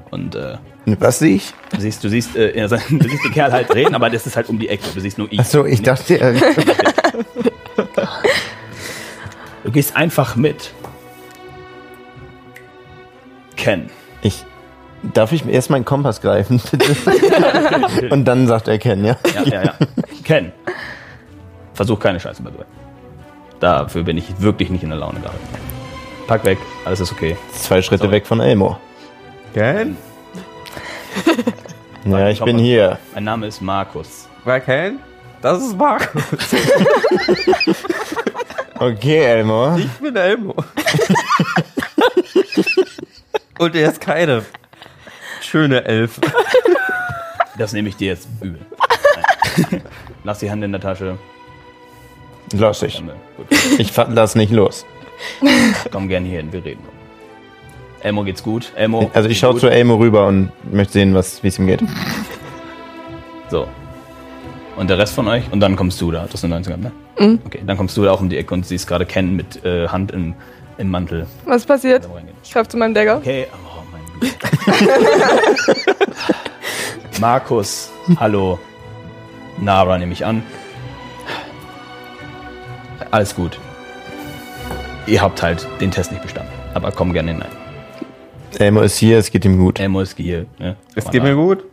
[0.10, 0.58] Und äh,
[1.00, 1.54] Was sehe ich?
[1.72, 2.68] du siehst, du siehst, äh, du
[3.10, 4.86] siehst den Kerl halt reden, aber das ist halt um die Ecke.
[4.96, 5.40] Du siehst nur ich.
[5.40, 6.34] Achso, ich dachte, äh,
[9.64, 10.72] Du gehst einfach mit.
[13.56, 13.92] Ken.
[14.24, 14.44] ich.
[15.14, 16.96] Darf ich erst meinen Kompass greifen, bitte?
[18.10, 19.16] Und dann sagt er Ken, ja?
[19.36, 19.74] Ja, ja, ja.
[20.24, 20.52] Ken.
[21.74, 22.66] Versuch keine Scheiße bei dir.
[23.60, 25.38] Dafür bin ich wirklich nicht in der Laune gerade.
[26.28, 27.38] Pack weg, alles ist okay.
[27.54, 28.12] Zwei Schritte Sorry.
[28.14, 28.78] weg von Elmo.
[29.54, 29.98] Ken?
[32.06, 32.98] Ja, ich bin hier.
[33.14, 34.30] Mein Name ist Markus.
[34.46, 35.00] Wer Ken?
[35.42, 36.24] Das ist Markus.
[38.80, 39.76] Okay, Elmo.
[39.78, 40.54] Ich bin Elmo.
[43.58, 44.44] Und er ist keine
[45.48, 46.22] schöne Elfe.
[47.58, 48.60] Das nehme ich dir jetzt übel.
[49.72, 49.82] Nein.
[50.24, 51.18] Lass die Hand in der Tasche.
[52.54, 53.02] Ich.
[53.36, 53.48] Gut.
[53.80, 54.86] Ich fa- lass nicht los.
[55.92, 56.84] Komm gerne hier hin, wir reden.
[58.02, 58.72] Elmo geht's gut.
[58.76, 59.10] Elmo.
[59.12, 59.62] Also ich schaue gut?
[59.62, 61.82] zu Elmo rüber und möchte sehen, was wie es ihm geht.
[63.50, 63.68] So.
[64.76, 65.52] Und der Rest von euch?
[65.52, 66.22] Und dann kommst du da.
[66.26, 66.92] Das ist eine 90er, ne?
[67.20, 67.40] Mhm.
[67.44, 69.88] Okay, dann kommst du da auch um die Ecke und siehst gerade Ken mit äh,
[69.88, 70.36] Hand im,
[70.78, 71.26] im Mantel.
[71.46, 72.08] Was passiert?
[72.44, 73.18] Ich greife zu meinem Dagger.
[73.18, 73.48] Okay.
[77.20, 78.60] Markus, hallo.
[79.60, 80.44] Nara nehme ich an.
[83.12, 83.60] Alles gut.
[85.08, 86.52] Ihr habt halt den Test nicht bestanden.
[86.74, 87.50] Aber komm gerne hinein.
[88.60, 89.80] Elmo ist hier, es geht ihm gut.
[89.80, 90.46] Elmo ist hier.
[90.60, 90.76] Ne?
[90.96, 91.64] Es geht mir gut.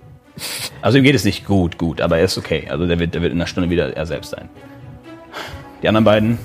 [0.82, 2.66] Also ihm geht es nicht gut, gut, aber er ist okay.
[2.68, 4.48] Also der wird, der wird in einer Stunde wieder er selbst sein.
[5.82, 6.38] Die anderen beiden.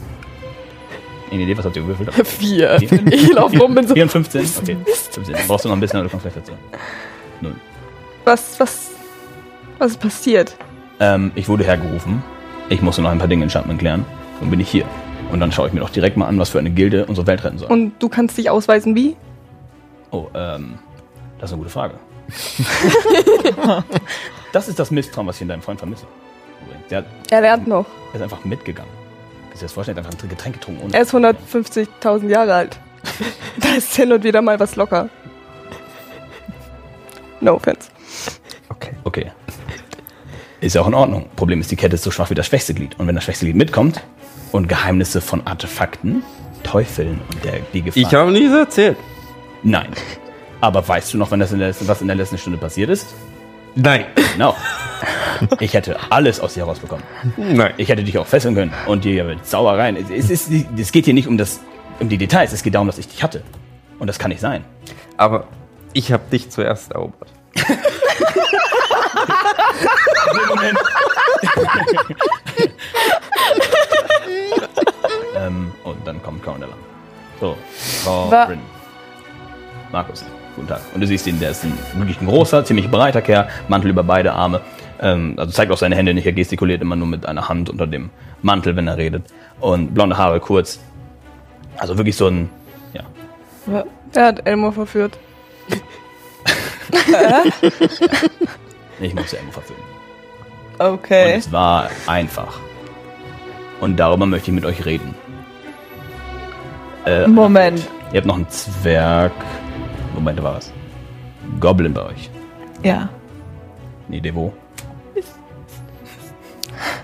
[1.31, 2.13] Eine Idee, was habt ihr gewürfelt?
[2.27, 2.77] Vier.
[2.81, 3.93] Ich laufe rum und so.
[3.93, 4.41] 4 und 15?
[4.61, 4.77] Okay.
[4.85, 5.23] 15.
[5.33, 6.53] Dann brauchst du noch ein bisschen, aber du kommst gleich dazu.
[7.41, 7.55] Null.
[8.25, 8.91] Was, was,
[9.77, 10.55] was ist passiert?
[10.99, 12.23] Ähm, ich wurde hergerufen.
[12.69, 14.05] Ich musste noch ein paar Dinge in Schandman klären.
[14.41, 14.85] Nun bin ich hier.
[15.31, 17.43] Und dann schaue ich mir doch direkt mal an, was für eine Gilde unsere Welt
[17.43, 17.69] retten soll.
[17.69, 19.15] Und du kannst dich ausweisen wie?
[20.11, 20.79] oh, ähm,
[21.39, 21.93] das ist eine gute Frage.
[24.53, 26.05] das ist das Misstrauen, was ich in deinem Freund vermisse.
[26.89, 27.85] Der, Er lernt noch.
[28.11, 28.91] der ist einfach mitgegangen.
[29.59, 29.97] Kannst dir das vorstellen?
[29.97, 30.83] Er einfach ein Getränk getrunken.
[30.85, 32.79] Ohne Er ist 150.000 Jahre alt.
[33.59, 35.09] da ist hin und wieder mal was locker.
[37.41, 37.89] No offense.
[38.69, 38.91] Okay.
[39.03, 39.31] Okay.
[40.61, 41.25] Ist ja auch in Ordnung.
[41.35, 42.97] Problem ist, die Kette ist so schwach wie das schwächste Glied.
[42.99, 44.01] Und wenn das schwächste Glied mitkommt
[44.53, 46.23] und Geheimnisse von Artefakten,
[46.63, 48.01] Teufeln und der, die Gefahr.
[48.01, 48.97] Ich habe nie so erzählt.
[49.63, 49.89] Nein.
[50.61, 52.89] Aber weißt du noch, wenn das in der, letzten- was in der letzten Stunde passiert
[52.89, 53.07] ist?
[53.81, 54.05] Nein.
[54.33, 54.55] Genau.
[55.59, 57.03] Ich hätte alles aus dir herausbekommen.
[57.37, 57.73] Nein.
[57.77, 59.95] Ich hätte dich auch fesseln können und dir mit Sauereien.
[59.95, 61.61] Es, es, ist, es geht hier nicht um, das,
[61.99, 63.41] um die Details, es geht darum, dass ich dich hatte.
[63.99, 64.63] Und das kann nicht sein.
[65.17, 65.45] Aber
[65.93, 67.29] ich habe dich zuerst erobert.
[75.35, 76.73] ähm, und dann kommt Cornella.
[77.39, 77.57] So,
[78.03, 78.59] Frau Wa- Bryn.
[79.91, 80.23] Markus,
[80.55, 80.81] guten Tag.
[80.93, 84.03] Und du siehst ihn, der ist ein, wirklich ein großer, ziemlich breiter Kerl, Mantel über
[84.03, 84.61] beide Arme.
[85.01, 87.87] Ähm, also zeigt auch seine Hände nicht, er gestikuliert immer nur mit einer Hand unter
[87.87, 88.09] dem
[88.41, 89.23] Mantel, wenn er redet.
[89.59, 90.79] Und blonde Haare kurz.
[91.77, 92.49] Also wirklich so ein,
[92.93, 93.01] ja,
[94.13, 95.17] Wer hat Elmo verführt?
[98.99, 99.83] ich muss ja immer verfilmen.
[100.79, 101.33] Und Okay.
[101.37, 102.57] es war einfach.
[103.81, 105.13] Und darüber möchte ich mit euch reden.
[107.05, 107.85] Äh, Moment.
[108.13, 109.33] Ihr habt noch einen Zwerg.
[110.13, 110.71] Moment, war was?
[111.59, 112.29] Goblin bei euch.
[112.83, 113.09] Ja.
[114.07, 114.53] Eine Idee wo?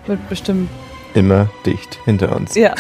[0.07, 0.69] Wird bestimmt.
[1.13, 2.55] Immer dicht hinter uns.
[2.55, 2.75] Ja.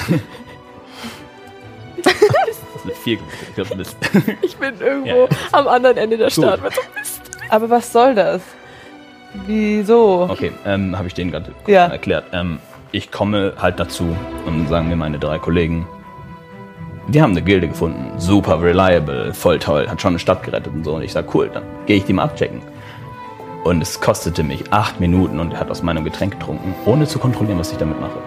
[2.03, 3.17] Das ist eine 4
[3.49, 3.95] Ich glaube, das
[4.41, 5.27] Ich bin irgendwo Ja, ja.
[5.53, 6.59] am anderen Ende der Stadt.
[7.49, 8.41] Aber was soll das?
[9.45, 10.27] Wieso?
[10.29, 11.87] Okay, ähm, habe ich denen gerade Ja.
[11.87, 12.25] erklärt.
[12.33, 12.59] Ähm,
[12.91, 14.15] ich komme halt dazu
[14.45, 15.87] und sagen mir meine drei Kollegen,
[17.07, 20.83] wir haben eine Gilde gefunden, super reliable, voll toll, hat schon eine Stadt gerettet und
[20.83, 20.95] so.
[20.95, 22.61] Und ich sage, cool, dann gehe ich die mal abchecken.
[23.63, 27.19] Und es kostete mich acht Minuten und er hat aus meinem Getränk getrunken, ohne zu
[27.19, 28.19] kontrollieren, was ich damit mache.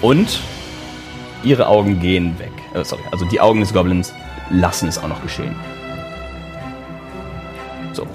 [0.00, 0.40] Und
[1.42, 2.52] ihre Augen gehen weg.
[2.74, 4.12] Äh, sorry, also die Augen des Goblins
[4.50, 5.54] lassen es auch noch geschehen.
[7.92, 8.06] So.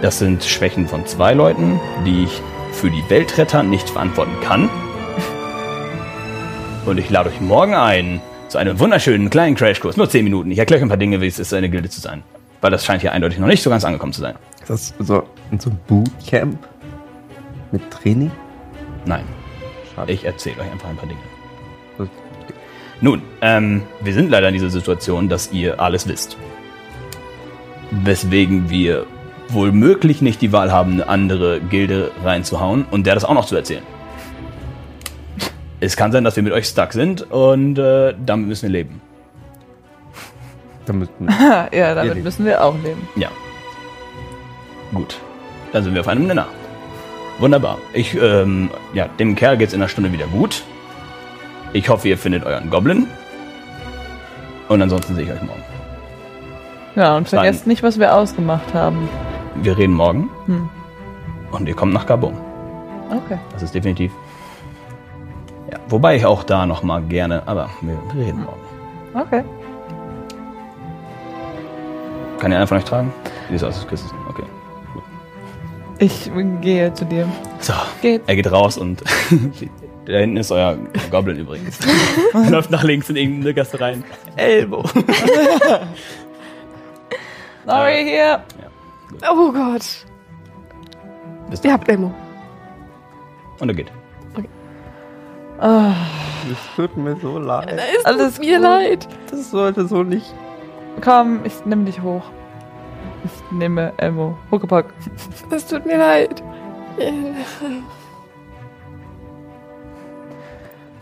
[0.00, 2.42] Das sind Schwächen von zwei Leuten, die ich
[2.72, 4.68] für die Weltretter nicht verantworten kann.
[6.84, 9.96] Und ich lade euch morgen ein zu einem wunderschönen kleinen Crashkurs.
[9.96, 10.50] Nur 10 Minuten.
[10.50, 12.24] Ich erkläre euch ein paar Dinge, wie es ist, eine Gilde zu sein.
[12.60, 14.34] Weil das scheint hier eindeutig noch nicht so ganz angekommen zu sein.
[14.60, 15.22] Ist das so,
[15.58, 16.58] so ein Bootcamp
[17.70, 18.32] mit Training?
[19.04, 19.24] Nein,
[19.94, 20.12] Schade.
[20.12, 21.20] ich erzähle euch einfach ein paar Dinge.
[23.00, 26.36] Nun, ähm, wir sind leider in dieser Situation, dass ihr alles wisst.
[27.90, 29.06] Weswegen wir
[29.48, 33.46] wohl möglich nicht die Wahl haben, eine andere Gilde reinzuhauen und der das auch noch
[33.46, 33.82] zu erzählen.
[35.82, 39.02] Es kann sein, dass wir mit euch stuck sind und äh, damit müssen wir leben.
[40.86, 42.22] Da müssten Ha, ja, damit Ehrlich.
[42.22, 43.08] müssen wir auch leben.
[43.16, 43.30] Ja.
[44.94, 45.18] Gut.
[45.72, 46.46] Dann sind wir auf einem Nenner.
[47.40, 47.78] Wunderbar.
[47.94, 50.62] Ich, ähm, ja, dem Kerl geht's in einer Stunde wieder gut.
[51.72, 53.08] Ich hoffe, ihr findet euren Goblin.
[54.68, 55.64] Und ansonsten sehe ich euch morgen.
[56.94, 57.40] Ja, und Bis dann.
[57.40, 59.08] vergesst nicht, was wir ausgemacht haben.
[59.56, 60.30] Wir reden morgen.
[60.46, 60.68] Hm.
[61.50, 62.34] Und ihr kommt nach Gabon.
[63.10, 63.38] Okay.
[63.52, 64.12] Das ist definitiv.
[65.92, 68.62] Ja, wobei ich auch da noch mal gerne, aber wir, reden morgen.
[69.12, 69.44] Okay.
[72.38, 73.12] Kann ihr einer von euch tragen?
[73.50, 73.86] Wie sieht's aus?
[73.86, 74.10] Küssen.
[74.30, 74.44] Okay.
[75.98, 76.30] Ich
[76.62, 77.28] gehe zu dir.
[77.60, 78.22] So, Geht.
[78.26, 79.02] er geht raus und
[80.06, 80.78] da hinten ist euer
[81.10, 81.78] Goblin übrigens.
[82.50, 84.02] Läuft nach links in irgendeine Gasse rein.
[84.36, 84.82] Elbow.
[87.66, 88.42] Sorry, hier.
[89.30, 90.06] Oh Gott.
[91.62, 92.14] Ihr habt Elmo.
[93.60, 93.92] Und er geht.
[95.64, 95.92] Ah,
[96.50, 97.72] Es tut mir so leid.
[97.98, 98.62] Es Alles tut mir gut.
[98.64, 99.08] leid.
[99.30, 100.34] Das sollte so nicht.
[101.00, 102.24] komm, ich nehme dich hoch.
[103.24, 104.36] Ich nehme Elmo.
[104.50, 104.86] Huckepack.
[105.50, 106.42] Es tut mir leid.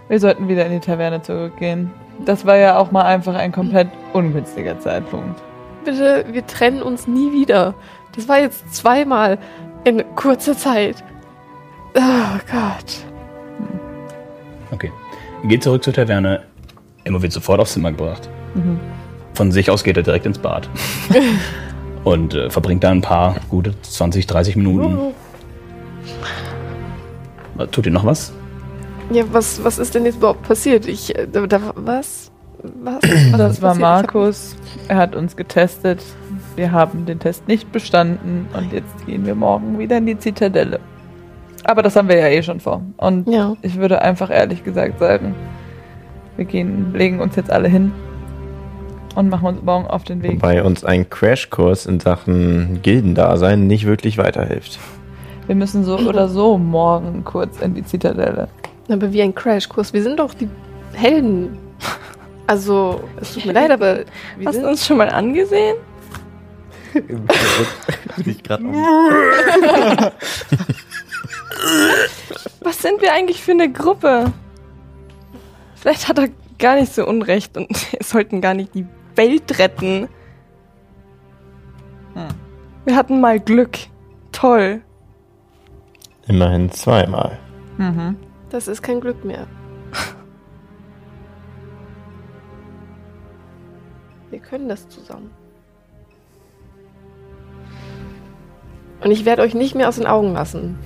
[0.08, 1.90] Wir sollten wieder in die Taverne zurückgehen.
[2.26, 5.40] Das war ja auch mal einfach ein komplett ungünstiger Zeitpunkt.
[5.84, 7.72] Bitte, wir trennen uns nie wieder.
[8.14, 9.38] Das war jetzt zweimal
[9.84, 11.02] in kurzer Zeit.
[11.96, 13.06] Oh Gott.
[14.70, 14.92] Okay.
[15.44, 16.42] Geht zurück zur Taverne.
[17.04, 18.28] Emma wird sofort aufs Zimmer gebracht.
[18.54, 18.78] Mhm.
[19.34, 20.68] Von sich aus geht er direkt ins Bad.
[22.04, 25.14] Und äh, verbringt da ein paar gute 20, 30 Minuten.
[27.70, 28.32] Tut ihr noch was?
[29.12, 30.86] Ja, was, was ist denn jetzt überhaupt passiert?
[30.86, 32.30] Ich, äh, da, was?
[32.62, 33.02] Was?
[33.02, 33.80] was Das war passiert?
[33.80, 34.56] Markus.
[34.88, 36.02] Er hat uns getestet.
[36.56, 40.80] Wir haben den Test nicht bestanden und jetzt gehen wir morgen wieder in die Zitadelle.
[41.64, 42.82] Aber das haben wir ja eh schon vor.
[42.96, 43.56] Und ja.
[43.62, 45.34] ich würde einfach ehrlich gesagt sagen,
[46.36, 47.92] wir gehen, legen uns jetzt alle hin
[49.14, 50.34] und machen uns morgen auf den Weg.
[50.34, 54.78] Wobei uns ein Crashkurs in Sachen Gildendasein nicht wirklich weiterhilft.
[55.46, 58.48] Wir müssen so oder so morgen kurz in die Zitadelle.
[58.88, 59.92] Aber wie ein Crashkurs.
[59.92, 60.48] Wir sind doch die
[60.92, 61.58] Helden.
[62.46, 63.98] Also, es tut mir leid, aber
[64.36, 65.76] wir Hast du sind uns schon mal angesehen?
[68.24, 68.64] ich gerade
[72.60, 74.32] Was sind wir eigentlich für eine Gruppe?
[75.74, 80.08] Vielleicht hat er gar nicht so unrecht und wir sollten gar nicht die Welt retten.
[82.14, 82.28] Hm.
[82.84, 83.78] Wir hatten mal Glück.
[84.32, 84.82] Toll.
[86.26, 87.38] Immerhin zweimal.
[87.78, 88.16] Mhm.
[88.50, 89.46] Das ist kein Glück mehr.
[94.30, 95.30] Wir können das zusammen.
[99.02, 100.78] Und ich werde euch nicht mehr aus den Augen lassen.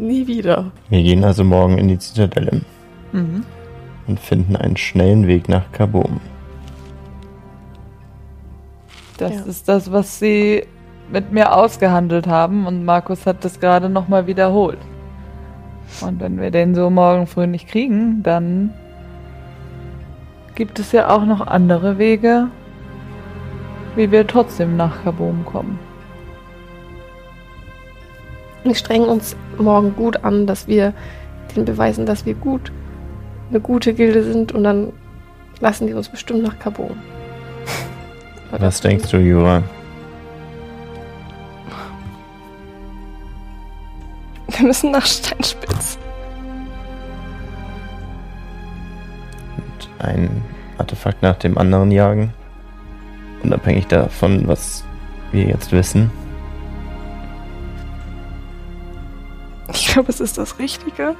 [0.00, 0.72] Nie wieder.
[0.88, 2.62] Wir gehen also morgen in die Zitadelle
[3.12, 3.44] Mhm.
[4.06, 6.20] und finden einen schnellen Weg nach Kabum.
[9.18, 9.42] Das Ja.
[9.42, 10.64] ist das, was sie
[11.12, 14.78] mit mir ausgehandelt haben und Markus hat das gerade nochmal wiederholt.
[16.00, 18.72] Und wenn wir den so morgen früh nicht kriegen, dann
[20.54, 22.46] gibt es ja auch noch andere Wege,
[23.96, 25.78] wie wir trotzdem nach Kabum kommen.
[28.62, 30.92] Wir strengen uns morgen gut an, dass wir
[31.56, 32.70] den beweisen, dass wir gut,
[33.48, 34.92] eine gute Gilde sind und dann
[35.60, 36.96] lassen die uns bestimmt nach Carbon.
[38.50, 39.62] Was denkst du, Jura?
[44.48, 45.96] Wir müssen nach Steinspitz.
[49.56, 50.42] Und ein
[50.76, 52.34] Artefakt nach dem anderen jagen?
[53.42, 54.84] Unabhängig davon, was
[55.32, 56.10] wir jetzt wissen.
[59.72, 61.16] Ich glaube, es ist das Richtige.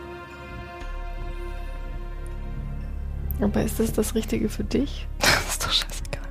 [3.41, 5.07] Aber ist das das Richtige für dich?
[5.21, 6.29] Das ist doch scheißegal.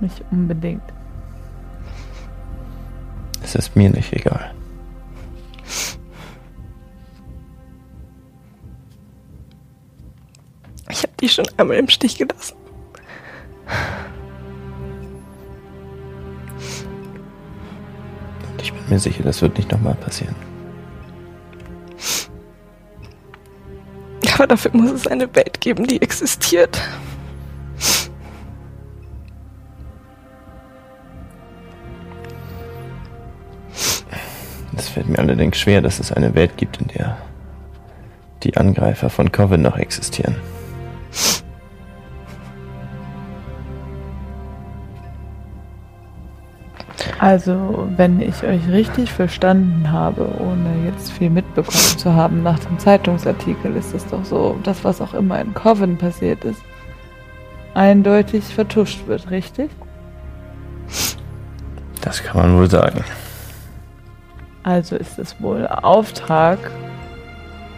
[0.00, 0.82] Nicht unbedingt.
[3.42, 4.54] Es ist mir nicht egal.
[10.90, 12.56] Ich habe die schon einmal im Stich gelassen.
[18.96, 20.34] Mir sicher, das wird nicht nochmal passieren.
[24.34, 26.80] Aber dafür muss es eine Welt geben, die existiert.
[34.76, 37.18] Es fällt mir allerdings schwer, dass es eine Welt gibt, in der
[38.42, 40.36] die Angreifer von Coven noch existieren.
[47.18, 52.78] Also, wenn ich euch richtig verstanden habe, ohne jetzt viel mitbekommen zu haben nach dem
[52.78, 56.60] Zeitungsartikel, ist es doch so, das, was auch immer in Coven passiert ist,
[57.74, 59.70] eindeutig vertuscht wird, richtig?
[62.02, 63.02] Das kann man wohl sagen.
[64.62, 66.58] Also ist es wohl Auftrag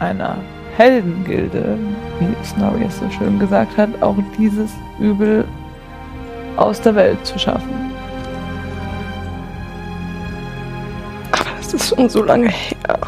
[0.00, 0.36] einer
[0.76, 1.78] Heldengilde,
[2.18, 5.44] wie Snorri es so schön gesagt hat, auch dieses Übel
[6.56, 7.92] aus der Welt zu schaffen.
[11.88, 12.98] Schon so lange her.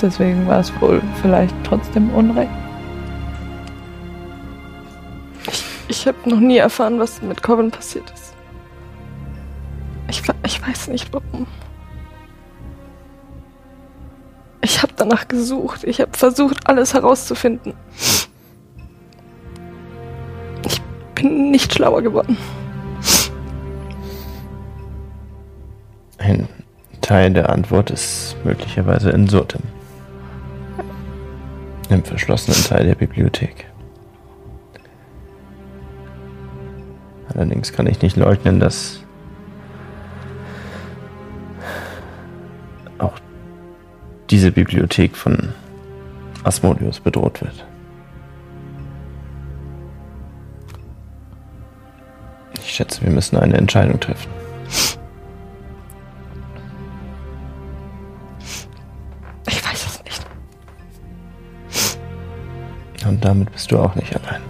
[0.00, 2.50] Deswegen war es wohl vielleicht trotzdem Unrecht.
[5.88, 8.34] Ich habe noch nie erfahren, was mit Coven passiert ist.
[10.08, 11.46] Ich, ich weiß nicht warum.
[14.60, 15.84] Ich habe danach gesucht.
[15.84, 17.74] Ich habe versucht, alles herauszufinden.
[20.66, 20.80] Ich
[21.14, 22.36] bin nicht schlauer geworden.
[26.28, 26.46] Ein
[27.00, 29.62] Teil der Antwort ist möglicherweise in Surtem.
[31.88, 33.66] Im verschlossenen Teil der Bibliothek.
[37.32, 39.00] Allerdings kann ich nicht leugnen, dass
[42.98, 43.18] auch
[44.28, 45.54] diese Bibliothek von
[46.44, 47.64] Asmodeus bedroht wird.
[52.62, 54.47] Ich schätze, wir müssen eine Entscheidung treffen.
[63.08, 64.42] Und damit bist du auch nicht allein.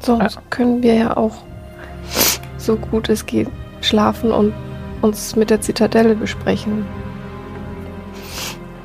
[0.00, 1.34] Sonst können wir ja auch
[2.58, 3.48] so gut es geht
[3.84, 4.52] schlafen und
[5.02, 6.86] uns mit der Zitadelle besprechen.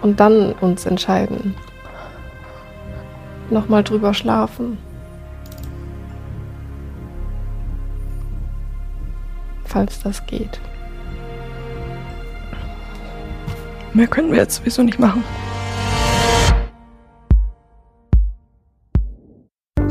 [0.01, 1.55] Und dann uns entscheiden.
[3.49, 4.77] Nochmal drüber schlafen.
[9.65, 10.59] Falls das geht.
[13.93, 15.23] Mehr können wir jetzt sowieso nicht machen.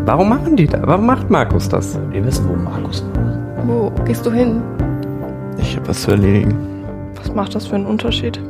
[0.08, 0.80] Warum machen die das?
[0.84, 2.00] Warum macht Markus das?
[2.10, 3.66] Wir wissen, wo Markus war.
[3.66, 4.62] Wo gehst du hin?
[5.58, 6.56] Ich habe was zu erledigen.
[7.16, 8.40] Was macht das für einen Unterschied?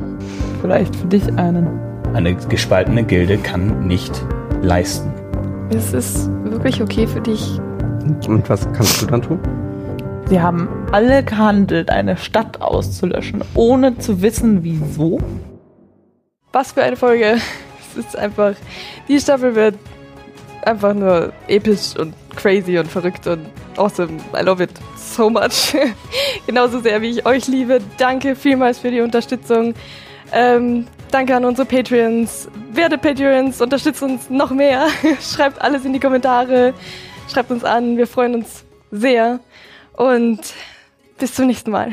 [0.61, 1.67] Vielleicht für dich einen.
[2.15, 4.25] Eine gespaltene Gilde kann nicht
[4.63, 5.13] leisten.
[5.71, 7.59] Ist es wirklich okay für dich?
[8.29, 9.41] Und was kannst du dann tun?
[10.27, 15.19] Sie haben alle gehandelt, eine Stadt auszulöschen, ohne zu wissen, wieso.
[16.53, 17.39] Was für eine Folge.
[17.81, 18.55] Es ist einfach.
[19.09, 19.75] Die Staffel wird
[20.67, 23.47] einfach nur episch und crazy und verrückt und
[23.77, 24.19] awesome.
[24.39, 25.75] I love it so much.
[26.47, 27.81] Genauso sehr, wie ich euch liebe.
[27.97, 29.75] Danke vielmals für die Unterstützung.
[30.33, 32.49] Ähm, danke an unsere Patreons.
[32.73, 34.89] Werde Patreons, unterstützt uns noch mehr.
[35.21, 36.75] Schreibt alles in die Kommentare.
[37.33, 37.97] Schreibt uns an.
[37.97, 39.41] Wir freuen uns sehr.
[39.95, 40.41] Und
[41.19, 41.93] bis zum nächsten Mal.